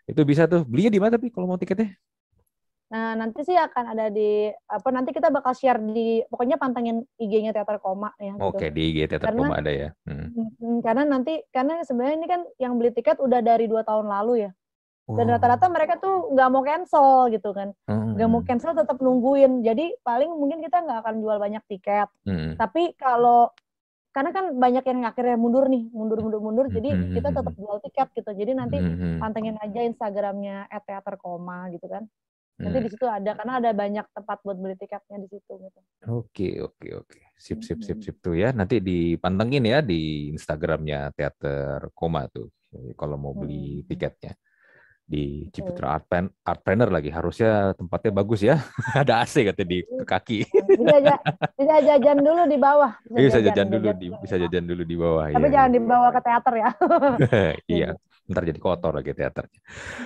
[0.08, 1.96] Itu bisa tuh belinya di mana tapi kalau mau tiketnya?
[2.88, 7.52] Nah, nanti sih akan ada di apa nanti kita bakal share di pokoknya pantengin IG-nya
[7.52, 8.48] Teater Koma ya gitu.
[8.48, 9.90] Oke, di IG Teater karena, Koma ada ya.
[10.08, 10.80] Hmm.
[10.80, 14.52] Karena nanti karena sebenarnya ini kan yang beli tiket udah dari dua tahun lalu ya.
[15.08, 18.36] Dan rata-rata mereka tuh nggak mau cancel gitu kan, nggak hmm.
[18.36, 19.64] mau cancel tetap nungguin.
[19.64, 22.12] Jadi paling mungkin kita nggak akan jual banyak tiket.
[22.28, 22.60] Hmm.
[22.60, 23.56] Tapi kalau
[24.18, 27.14] karena kan banyak yang akhirnya mundur nih, mundur mundur mundur, jadi hmm.
[27.14, 28.32] kita tetap jual tiket gitu.
[28.34, 28.78] Jadi nanti
[29.22, 32.10] pantengin aja Instagramnya @teaterkoma gitu kan.
[32.58, 35.80] Nanti di situ ada karena ada banyak tempat buat beli tiketnya di situ gitu.
[36.10, 37.20] Oke, oke, oke.
[37.38, 38.50] Sip, sip, sip, sip tuh ya.
[38.50, 42.50] Nanti dipantengin ya di Instagramnya Teater Koma tuh.
[42.98, 44.34] Kalau mau beli tiketnya
[45.08, 47.08] di Ciputra Art, Pen, Art Planner lagi.
[47.08, 48.60] Harusnya tempatnya bagus ya.
[49.02, 50.40] Ada AC katanya di ke kaki.
[50.52, 51.16] Bisa,
[51.56, 52.92] bisa jajan dulu di bawah.
[53.08, 55.54] Bisa, bisa jajan, jajan dulu jajan di bisa jajan dulu di bawah tapi ya.
[55.56, 56.70] jangan dibawa ke teater ya.
[57.80, 57.90] Iya
[58.28, 59.60] ntar jadi kotor lagi teaternya.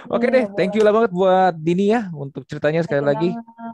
[0.05, 3.29] Oke deh thank you lah banget buat Dini ya untuk ceritanya sekali lagi.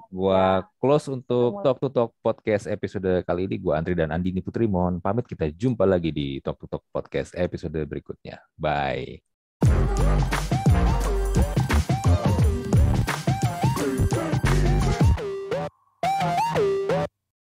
[0.08, 4.66] gua close untuk Talk to Talk podcast episode kali ini gua Andri dan Andini Putri
[4.66, 5.28] mohon pamit.
[5.28, 8.40] Kita jumpa lagi di Talk to Talk podcast episode berikutnya.
[8.56, 9.20] Bye